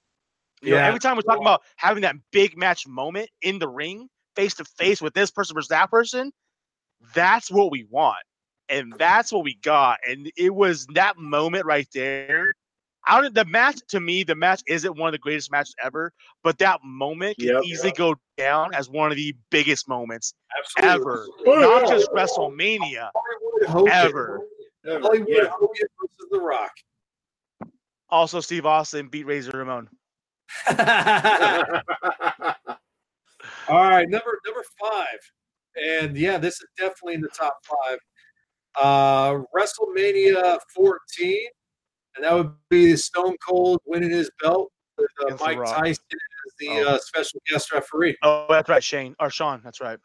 [0.62, 0.86] You know, Yeah.
[0.86, 4.64] every time we're talking about having that big match moment in the ring, face to
[4.64, 6.32] face with this person versus that person,
[7.14, 8.22] that's what we want.
[8.72, 9.98] And that's what we got.
[10.08, 12.54] And it was that moment right there.
[13.06, 16.12] I don't the match to me, the match isn't one of the greatest matches ever,
[16.44, 17.64] but that moment can Yep.
[17.64, 21.00] easily go down as one of the biggest moments Absolutely.
[21.00, 21.26] ever.
[21.46, 21.88] Oh, Not yeah.
[21.88, 23.92] just WrestleMania, Hollywood Hogan.
[23.92, 24.40] ever.
[24.86, 25.48] Hollywood Yeah.
[25.48, 26.72] Hogan versus The Rock.
[28.08, 29.88] Also, Steve Austin beat Razor Ramon.
[33.68, 35.18] All right, number number five,
[35.76, 37.98] and yeah, this is definitely in the top five.
[38.80, 41.38] Uh, WrestleMania 14,
[42.16, 46.04] and that would be Stone Cold winning his belt with uh, Mike Tyson
[46.46, 46.86] as the Oh.
[46.94, 48.16] uh, special guest referee.
[48.22, 49.60] Oh, that's right, Shane or Shawn.
[49.64, 49.98] That's right.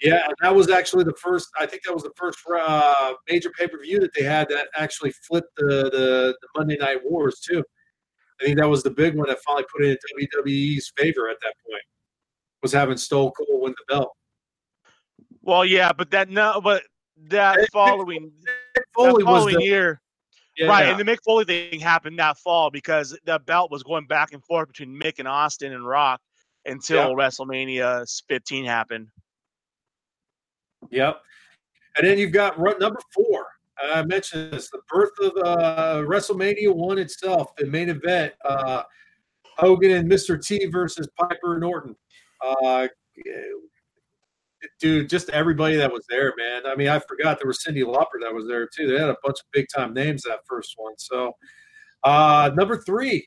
[0.00, 1.48] Yeah, and that was actually the first.
[1.58, 4.68] I think that was the first uh, major pay per view that they had that
[4.74, 7.62] actually flipped the, the the Monday Night Wars too.
[8.40, 11.36] I think that was the big one that finally put it in WWE's favor at
[11.42, 11.82] that point.
[12.62, 14.10] Was having Stone Cold win the belt.
[15.42, 16.82] Well, yeah, but that no, but
[17.28, 20.00] that Mick- following Mick Foley that was following the year,
[20.56, 20.86] yeah, right?
[20.86, 24.44] And the Mick Foley thing happened that fall because the belt was going back and
[24.44, 26.20] forth between Mick and Austin and Rock
[26.66, 29.08] until WrestleMania 15 happened.
[30.90, 31.20] Yep.
[31.96, 33.46] And then you've got number four.
[33.82, 38.34] I mentioned this: the birth of uh, WrestleMania One itself, the main event.
[38.44, 38.82] Uh,
[39.56, 40.42] Hogan and Mr.
[40.42, 41.96] T versus Piper Norton.
[42.40, 42.88] Uh,
[44.80, 46.62] dude, just everybody that was there, man.
[46.66, 48.86] I mean, I forgot there was Cyndi Lauper that was there too.
[48.86, 50.94] They had a bunch of big time names that first one.
[50.98, 51.32] So,
[52.04, 53.26] uh, number three,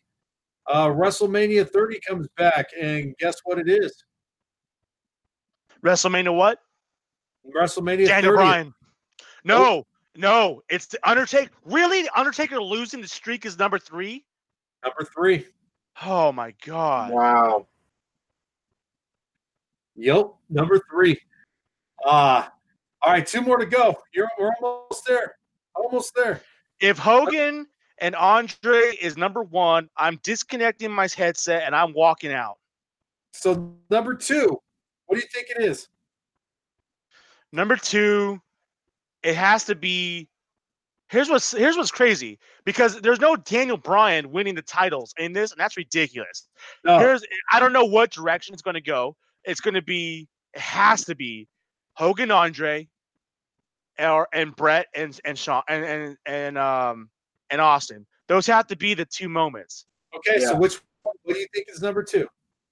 [0.68, 4.04] uh, WrestleMania 30 comes back, and guess what it is?
[5.84, 6.60] WrestleMania what?
[7.56, 8.36] WrestleMania Daniel 30.
[8.36, 8.74] Bryan.
[9.44, 11.52] No, no, it's the Undertaker.
[11.66, 14.24] Really, the Undertaker losing the streak is number three.
[14.84, 15.46] Number three.
[16.04, 17.12] Oh my god.
[17.12, 17.68] wow.
[19.96, 21.20] Yep, number three.
[22.06, 22.48] Uh
[23.02, 23.98] all right, two more to go.
[24.14, 25.36] You're we're almost there.
[25.76, 26.42] Almost there.
[26.80, 27.68] If Hogan
[28.00, 32.58] and Andre is number one, I'm disconnecting my headset and I'm walking out.
[33.34, 34.60] So number two,
[35.06, 35.90] what do you think it is?
[37.52, 38.42] Number two,
[39.22, 40.28] it has to be.
[41.10, 45.52] Here's what's here's what's crazy because there's no Daniel Bryan winning the titles in this,
[45.52, 46.48] and that's ridiculous.
[46.84, 49.16] No, Here's I don't know what direction it's going to go.
[49.46, 51.48] It's going to be it has to be
[51.94, 52.88] Hogan, Andre,
[54.00, 57.10] or and Bret and and Shawn and and and um
[57.50, 58.06] and Austin.
[58.28, 59.86] Those have to be the two moments.
[60.16, 62.28] okay, so which one, what do you think is number two?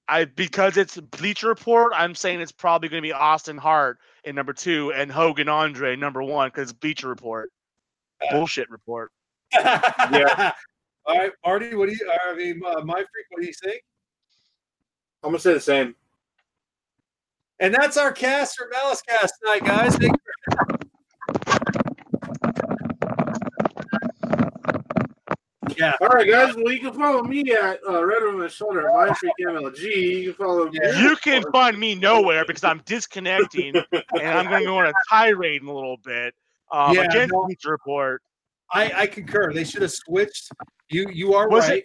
[0.08, 1.94] I because it's Bleacher Report.
[1.96, 5.96] I'm saying it's probably going to be Austin Hart in number two and Hogan Andre
[5.96, 7.52] number one because Bleacher Report.
[8.30, 9.12] Bullshit report.
[9.54, 10.52] yeah.
[11.06, 13.82] All right, Marty, what do you I mean uh, my freak, what do you think?
[15.24, 15.96] I'm gonna say the same.
[17.62, 19.96] And that's our cast for Malice Cast tonight, guys.
[19.96, 21.42] Thank you.
[25.78, 25.94] Yeah.
[26.02, 26.56] All right, guys.
[26.56, 29.80] Well, you can follow me at uh, Red on the Shoulder, My Freak MLG.
[30.24, 30.80] You can follow me.
[31.00, 34.94] You can find me nowhere because I'm disconnecting and I'm going to go on a
[35.10, 36.34] tirade in a little bit
[36.72, 37.46] um, Yeah, against no.
[37.46, 38.22] Bleacher Report.
[38.74, 39.54] I, I concur.
[39.54, 40.50] They should have switched.
[40.90, 41.84] You you are Was it- right.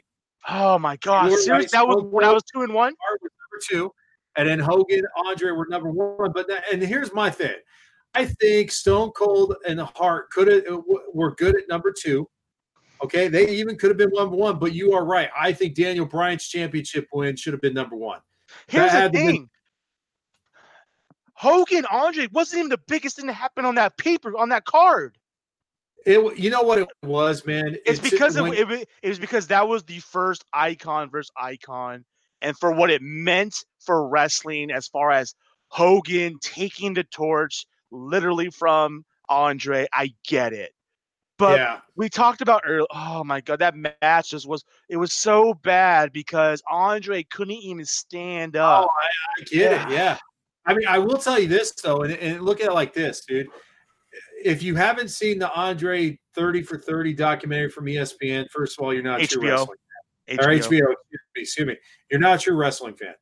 [0.49, 1.31] Oh my gosh!
[1.31, 1.71] Seriously, right.
[1.73, 2.95] that was Stone when I was two and one.
[3.11, 3.93] Number two,
[4.37, 6.33] and then Hogan, Andre were number one.
[6.33, 7.57] But that, and here's my thing:
[8.15, 10.81] I think Stone Cold and Hart could have uh,
[11.13, 12.29] were good at number two.
[13.03, 14.59] Okay, they even could have been number one.
[14.59, 15.29] But you are right.
[15.39, 18.21] I think Daniel Bryan's championship win should have been number one.
[18.69, 19.51] Here's the had to be- thing:
[21.35, 25.19] Hogan Andre wasn't even the biggest thing that happened on that paper on that card.
[26.07, 27.77] It, you know what it was, man.
[27.85, 32.05] It's because when- it, it, it was because that was the first icon versus icon,
[32.43, 35.35] and for what it meant for wrestling, as far as
[35.69, 39.87] Hogan taking the torch literally from Andre.
[39.93, 40.73] I get it,
[41.39, 42.87] but yeah, we talked about earlier.
[42.93, 47.85] Oh my god, that match just was it was so bad because Andre couldn't even
[47.85, 48.89] stand oh, up.
[48.91, 49.93] I, I get it.
[49.93, 50.19] Yeah,
[50.67, 53.25] I mean, I will tell you this though, and, and look at it like this,
[53.27, 53.49] dude.
[54.45, 58.95] If you haven't seen the Andre 30 for 30 documentary from ESPN, first of all,
[58.95, 59.51] you're not true HBO.
[59.51, 59.79] wrestling
[60.29, 60.39] HBO.
[60.39, 61.77] or HBO, excuse me, excuse me.
[62.11, 63.15] You're not true wrestling fan.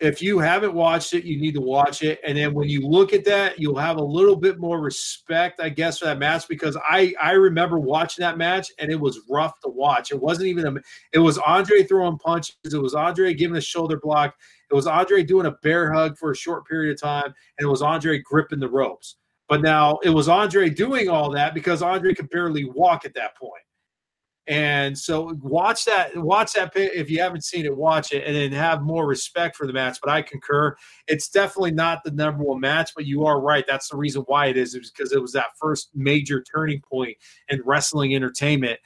[0.00, 2.20] If you haven't watched it, you need to watch it.
[2.24, 5.70] And then when you look at that, you'll have a little bit more respect, I
[5.70, 9.58] guess, for that match because I I remember watching that match and it was rough
[9.60, 10.12] to watch.
[10.12, 10.80] It wasn't even a.
[11.12, 12.54] It was Andre throwing punches.
[12.64, 14.36] It was Andre giving a shoulder block.
[14.70, 17.70] It was Andre doing a bear hug for a short period of time, and it
[17.70, 19.16] was Andre gripping the ropes.
[19.48, 23.36] But now it was Andre doing all that because Andre could barely walk at that
[23.36, 23.62] point.
[24.48, 28.50] And so watch that, watch that if you haven't seen it, watch it, and then
[28.52, 29.98] have more respect for the match.
[30.02, 30.74] But I concur,
[31.06, 32.92] it's definitely not the number one match.
[32.96, 35.58] But you are right; that's the reason why it is, is because it was that
[35.60, 37.14] first major turning point
[37.48, 38.80] in wrestling entertainment.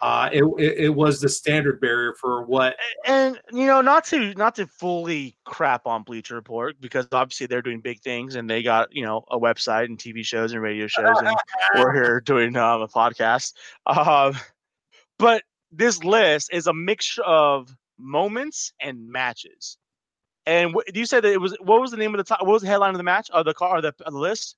[0.00, 4.32] Uh, it, it it was the standard barrier for what and you know not to
[4.34, 8.62] not to fully crap on bleacher report because obviously they're doing big things and they
[8.62, 11.36] got you know a website and tv shows and radio shows and
[11.74, 13.54] we're here doing um, a podcast
[13.88, 14.36] um,
[15.18, 15.42] but
[15.72, 19.76] this list is a mixture of moments and matches
[20.46, 22.52] and wh- you said that it was what was the name of the top what
[22.52, 24.56] was the headline of the match or the car or the, of the list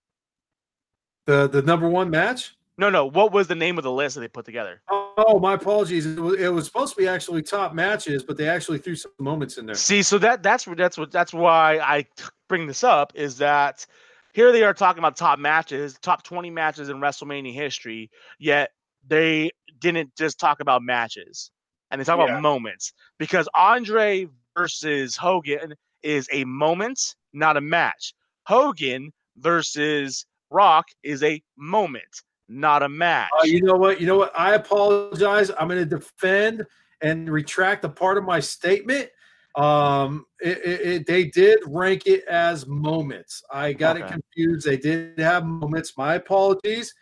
[1.26, 2.54] the the number one match.
[2.78, 4.82] no no what was the name of the list that they put together
[5.22, 6.06] Oh, my apologies.
[6.06, 9.12] It was, it was supposed to be actually top matches, but they actually threw some
[9.18, 9.74] moments in there.
[9.74, 12.06] See, so that that's that's what that's why I
[12.48, 13.86] bring this up is that
[14.32, 18.70] here they are talking about top matches, top 20 matches in WrestleMania history, yet
[19.06, 19.50] they
[19.80, 21.50] didn't just talk about matches
[21.90, 22.24] and they talk Yeah.
[22.24, 24.26] about moments because Andre
[24.56, 28.14] versus Hogan is a moment, not a match.
[28.46, 33.30] Hogan versus Rock is a moment, not a match.
[33.40, 34.00] Uh, you know what?
[34.00, 34.32] You know what?
[34.38, 35.50] I apologize.
[35.58, 36.66] I'm going to defend
[37.02, 39.08] and retract a part of my statement.
[39.56, 43.42] Um, it, it, it- they did rank it as moments.
[43.52, 44.66] I got it confused.
[44.66, 45.96] They did have moments.
[45.96, 46.94] My apologies.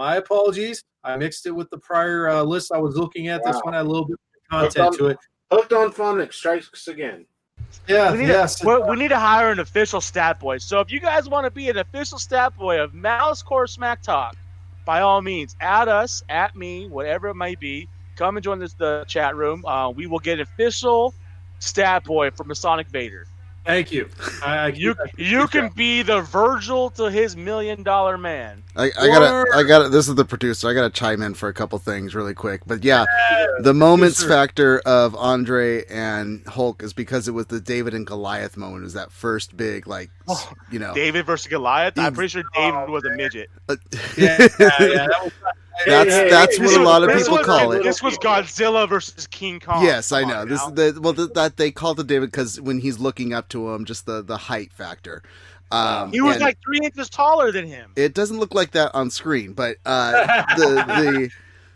[0.00, 0.82] My apologies.
[1.04, 3.44] I mixed it with the prior uh, list I was looking at.
[3.44, 4.16] This one had a little bit
[4.50, 5.18] of content to it.
[5.52, 7.26] Hooked on Phonics strikes again.
[7.86, 8.10] Yeah.
[8.12, 8.64] We need, Yes.
[8.64, 10.56] a, we- we need to hire an official stat boy.
[10.56, 14.00] So if you guys want to be an official stat boy of Malice Corp Smack
[14.02, 14.36] Talk,
[14.86, 17.86] by all means, add us, at me, whatever it might be.
[18.16, 19.66] Come and join this the chat room.
[19.66, 21.12] Uh, we will get an official
[21.58, 23.26] stat boy for Masonic Vader.
[23.66, 24.08] Thank you.
[24.44, 28.62] I, I, You I- you can be the Virgil to his million dollar man.
[28.74, 29.88] I, I gotta, I gotta.
[29.90, 30.68] This is the producer.
[30.68, 32.62] I gotta chime in for a couple things really quick.
[32.66, 33.04] But yeah,
[33.60, 34.28] the moments sir.
[34.28, 38.80] factor of Andre and Hulk is because it was the David and Goliath moment.
[38.82, 41.98] It was that first big, like, Oh, you know, David versus Goliath.
[41.98, 43.50] I'm pretty sure David was a midget.
[43.68, 43.76] uh,
[44.16, 45.32] yeah, yeah, yeah, that was-
[45.86, 47.82] that's Hey, that's hey, what a lot of people this call it.
[47.82, 49.84] This was Godzilla versus King Kong.
[49.84, 50.44] Yes, I know.
[50.44, 53.48] This is the well th- that they called it David because when he's looking up
[53.50, 55.22] to him, just the the height factor.
[55.72, 57.92] Um, he was like three inches taller than him.
[57.94, 60.12] it doesn't look like that on screen, but uh,
[60.56, 61.30] the the.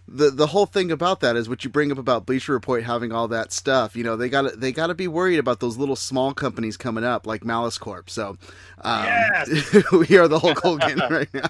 [0.06, 3.10] The, the whole thing about that is what you bring up about Bleacher Report having
[3.10, 3.96] all that stuff.
[3.96, 6.76] You know they got to they got to be worried about those little small companies
[6.76, 8.10] coming up like Malice Corp.
[8.10, 8.36] So
[8.82, 9.06] um,
[9.92, 11.48] we are the Hulk Hogan right now.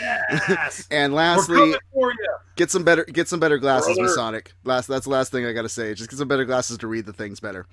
[0.00, 0.88] yes.
[0.90, 1.74] And lastly,
[2.56, 4.02] get some better get some better glasses, Brother.
[4.04, 4.52] Masonic.
[4.64, 5.92] Last that's the last thing I got to say.
[5.92, 7.66] Just get some better glasses to read the things better.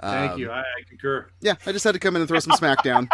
[0.00, 0.50] Thank Um, you.
[0.50, 1.26] I, I concur.
[1.40, 3.08] Yeah, I just had to come in and throw some smackdown.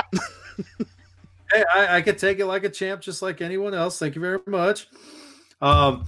[1.52, 3.98] Hey, I, I could take it like a champ, just like anyone else.
[3.98, 4.88] Thank you very much.
[5.60, 6.06] Um,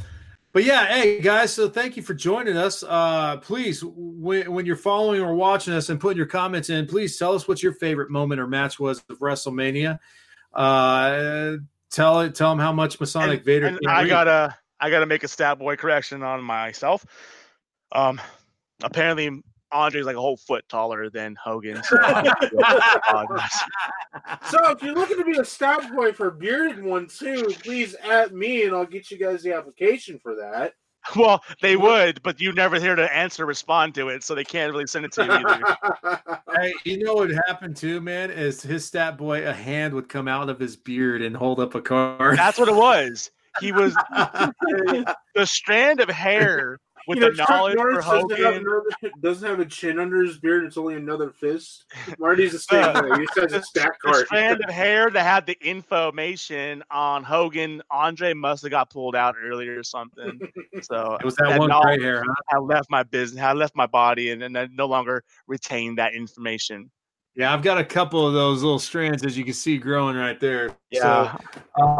[0.52, 2.82] but yeah, hey guys, so thank you for joining us.
[2.86, 7.16] Uh, please, when, when you're following or watching us and putting your comments in, please
[7.18, 9.98] tell us what your favorite moment or match was of WrestleMania.
[10.52, 11.56] Uh,
[11.90, 13.66] tell it, tell them how much Masonic And- Vader.
[13.68, 14.08] and I read.
[14.08, 17.06] gotta I gotta make a stat boy correction on myself.
[17.92, 18.20] Um,
[18.82, 19.42] apparently
[19.72, 21.82] Andre's like a whole foot taller than Hogan.
[21.82, 23.48] So I.
[24.50, 27.94] So if you're looking to be a stat boy for a bearded one too, please
[27.94, 30.74] at me and I'll get you guys the application for that.
[31.16, 34.72] well, they would, but you never here to answer, respond to it, so they can't
[34.72, 36.20] really send it to you either.
[36.54, 38.30] Hey, you know what happened too, man?
[38.30, 41.74] Is his stat boy a hand would come out of his beard and hold up
[41.74, 42.36] a card.
[42.36, 43.30] That's what it was.
[43.58, 48.04] He was the, the strand of hair with You know, the Chuck knowledge for Norris
[48.06, 48.82] doesn't have, another,
[49.20, 50.64] doesn't have a chin under his beard.
[50.64, 51.84] It's only another fist.
[52.18, 53.20] Marty's the same way.
[53.20, 54.26] He says a stat the card.
[54.26, 59.34] strand of hair that had the information on Hogan, Andre must have got pulled out
[59.42, 60.40] earlier or something.
[60.82, 62.34] So It was that that one knowledge- gray hair, huh?
[62.52, 66.14] I left my business, I left my body, and then I no longer retain that
[66.14, 66.90] information.
[67.34, 70.38] Yeah, I've got a couple of those little strands, as you can see, growing right
[70.40, 70.76] there.
[70.90, 71.36] Yeah.
[71.36, 71.38] So,
[71.82, 71.96] uh,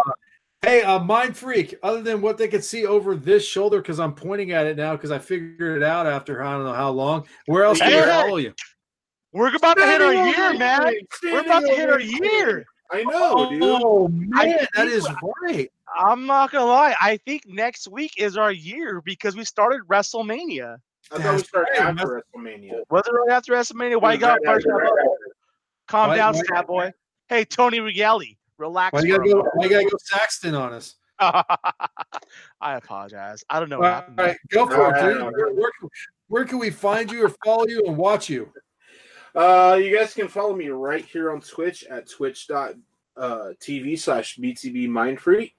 [0.62, 4.14] hey, uh, Mind Freak, other than what they could see over this shoulder, because I'm
[4.14, 7.26] pointing at it now, because I figured it out after I don't know how long.
[7.46, 8.08] Where else can Hey, we hey.
[8.08, 8.54] follow you?
[9.32, 10.58] We're about to hit our year, ovation.
[10.58, 10.94] man.
[11.24, 12.24] We're about to hit our ovation.
[12.24, 12.64] year.
[12.92, 13.62] I know, dude.
[13.62, 15.08] Oh, man, that think is
[15.42, 15.70] right.
[15.98, 16.94] I'm not gonna lie.
[17.00, 20.76] I think next week is our year because we started WrestleMania.
[21.10, 21.88] I thought we started right.
[21.88, 22.80] after WrestleMania.
[22.90, 24.00] Was it right after WrestleMania?
[24.00, 24.66] Why you got Right first?
[25.88, 26.92] Calm Why- down, why- stat boy.
[27.28, 28.92] Hey, Tony Regali, relax.
[28.92, 29.42] Why you gotta go?
[29.54, 30.94] Why you gotta go Saxton on us?
[31.18, 33.44] I apologize.
[33.50, 34.20] I don't know what right, happened.
[34.20, 35.20] all right, go for it, All right, dude.
[35.20, 35.36] all right.
[35.36, 35.88] Where, where can-
[36.28, 38.50] where can we find you or follow you and watch you?
[39.34, 45.18] Uh, you guys can follow me right here on Twitch at twitch.tv slash BTB Mind
[45.18, 45.52] Mindfreak.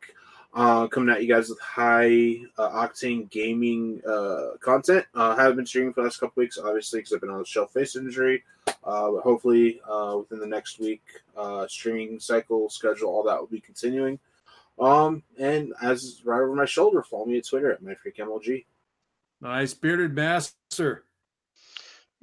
[0.55, 5.03] Uh, coming at you guys with high uh, octane gaming uh, content.
[5.15, 7.45] Uh, haven't been streaming for the last couple weeks, obviously, because I've been on the
[7.45, 8.43] shelf face injury.
[8.67, 11.01] Uh, but hopefully, uh, within the next week,
[11.35, 14.19] uh, streaming cycle schedule, all that will be continuing.
[14.79, 18.65] Um, and as right over my shoulder, follow me at Twitter at myfreakmlg.
[19.41, 21.03] Nice bearded master.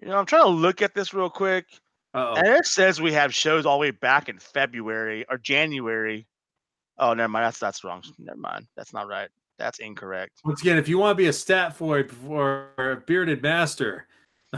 [0.00, 1.66] You know, I'm trying to look at this real quick,
[2.14, 6.26] Uh and it says we have shows all the way back in February or January.
[7.00, 7.46] Oh, never mind.
[7.46, 8.02] That's that's wrong.
[8.18, 8.66] Never mind.
[8.76, 9.28] That's not right.
[9.58, 10.40] That's incorrect.
[10.44, 14.06] Once again, if you want to be a stat for for a bearded master,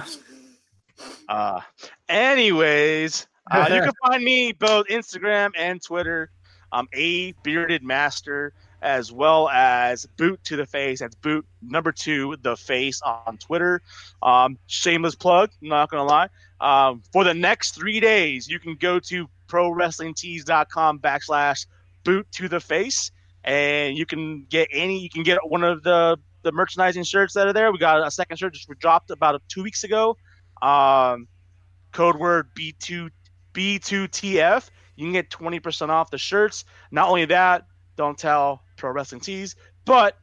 [1.28, 1.60] Uh,
[2.08, 6.30] anyways, uh, you can find me both Instagram and Twitter.
[6.72, 11.00] I'm a bearded master, as well as boot to the face.
[11.00, 13.82] That's boot number two, the face on Twitter.
[14.22, 15.50] Um, shameless plug.
[15.60, 16.28] Not gonna lie.
[16.60, 21.66] Um, for the next three days, you can go to prowrestlingtees.com backslash
[22.04, 23.10] boot to the face,
[23.44, 24.98] and you can get any.
[24.98, 27.70] You can get one of the the merchandising shirts that are there.
[27.72, 30.16] We got a second shirt just dropped about two weeks ago.
[30.60, 31.28] Um,
[31.92, 33.10] code word B2
[33.52, 34.70] B2TF.
[34.96, 36.64] You can get 20% off the shirts.
[36.90, 37.66] Not only that,
[37.96, 40.16] don't tell Pro Wrestling Tees, but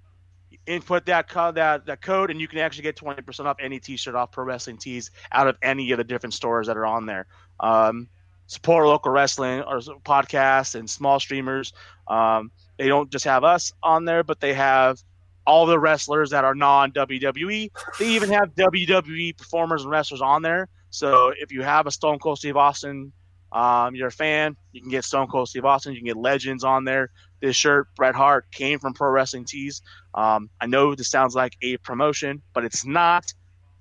[0.66, 4.14] input that code that, that code and you can actually get 20% off any t-shirt
[4.14, 7.26] off Pro Wrestling Tees out of any of the different stores that are on there.
[7.60, 8.08] Um,
[8.50, 11.72] support local wrestling or podcasts and small streamers.
[12.08, 15.02] Um, they don't just have us on there, but they have
[15.46, 17.70] all the wrestlers that are non WWE.
[18.00, 20.68] They even have WWE performers and wrestlers on there.
[20.90, 23.14] So if you have a Stone Cold Steve Austin,
[23.52, 25.94] um, you're a fan, you can get Stone Cold Steve Austin.
[25.94, 27.12] You can get legends on there.
[27.42, 29.84] This shirt, Bret Hart, came from Pro Wrestling Tees.
[30.16, 33.32] Um, I know this sounds like a promotion, but it's not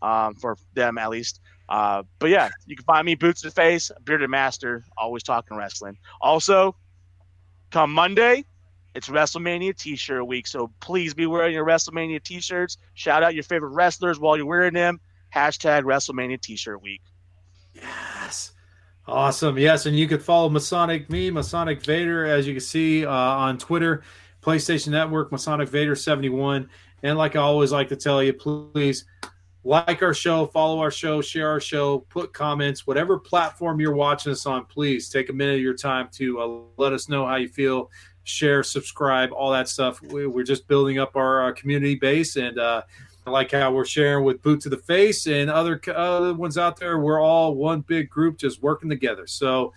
[0.02, 1.40] um, for them at least.
[1.68, 5.56] Uh, but yeah, you can find me boots to the face, bearded master, always talking
[5.56, 5.98] wrestling.
[6.20, 6.74] Also,
[7.70, 8.44] come Monday,
[8.94, 12.78] it's WrestleMania T-shirt week, so please be wearing your WrestleMania T-shirts.
[12.94, 14.98] Shout out your favorite wrestlers while you're wearing them.
[15.34, 17.02] Hashtag WrestleMania T-shirt week.
[17.74, 18.52] Yes.
[19.06, 19.58] Awesome.
[19.58, 19.86] Yes.
[19.86, 24.02] And you could follow Masonic me, Masonic Vader, as you can see uh, on Twitter,
[24.42, 26.68] PlayStation Network, Masonic Vader 71.
[27.02, 29.04] And like I always like to tell you, please
[29.68, 34.32] like our show, follow our show, share our show, put comments, whatever platform you're watching
[34.32, 37.36] us on, please take a minute of your time to uh, let us know how
[37.36, 37.90] you feel,
[38.24, 40.00] share, subscribe, all that stuff.
[40.00, 42.80] We, we're just building up our uh, community base and, uh,
[43.26, 46.78] I like how we're sharing with Boot to the Face and other other ones out
[46.78, 46.98] there.
[46.98, 49.26] We're all one big group just working together.
[49.26, 49.74] So,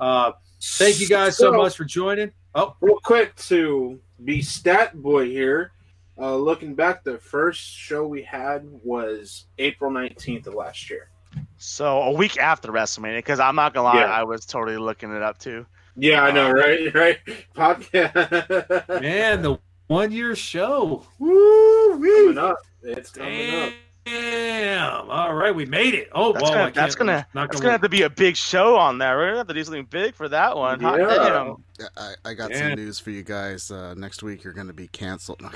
[0.00, 2.32] uh, thank you guys so, So- much for joining.
[2.54, 5.72] Oh, Real quick to be stat boy here.
[6.18, 11.08] Uh, looking back, the first show we had was April 19th of last year.
[11.56, 14.12] So a week after WrestleMania, because I'm not gonna lie, Yeah.
[14.12, 15.66] I was totally looking it up too.
[15.96, 16.94] Yeah, I know, right?
[16.94, 17.18] Right?
[17.54, 19.00] Podcast.
[19.00, 19.58] man, the
[19.88, 21.04] one year show.
[21.18, 22.58] Woo coming up.
[22.82, 23.72] It's coming up.
[24.04, 25.10] Damn.
[25.10, 26.10] All right, we made it.
[26.14, 28.36] Oh, That's well, gonna that's can't- gonna not that's gonna have to be a big
[28.36, 29.14] show on that.
[29.16, 30.80] We're gonna have to do something big for that one.
[30.80, 31.06] Hot Yeah.
[31.06, 31.64] damn.
[31.80, 32.68] Yeah, I, I got Yeah.
[32.68, 33.70] some news for you guys.
[33.70, 35.40] Uh, next week you're going to be canceled.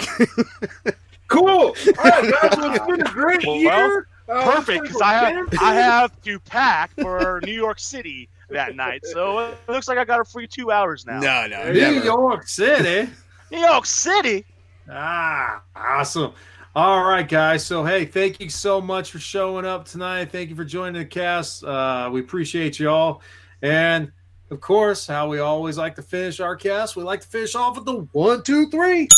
[1.28, 1.46] Cool.
[1.48, 1.72] All
[2.04, 2.56] right, guys.
[2.56, 4.08] Well, it's been a great Well, year.
[4.30, 9.04] Uh, Perfect, because I have I have to pack for New York City that night,
[9.04, 11.20] so it looks like I got a free two hours now.
[11.20, 13.10] no, no, New York City.
[13.50, 14.46] New York City.
[14.90, 16.32] Ah, awesome.
[16.78, 17.66] All right, guys.
[17.66, 20.30] So, hey, thank you so much for showing up tonight.
[20.30, 21.64] Thank you for joining the cast.
[21.64, 23.20] Uh, we appreciate you all.
[23.62, 24.12] And
[24.52, 27.74] of course, how we always like to finish our cast, we like to finish off
[27.74, 29.08] with the one, two, three.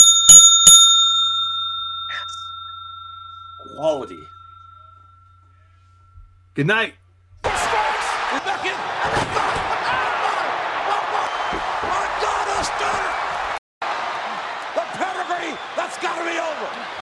[3.76, 4.26] Quality.
[6.54, 6.94] Good night.
[7.44, 7.89] We're back in.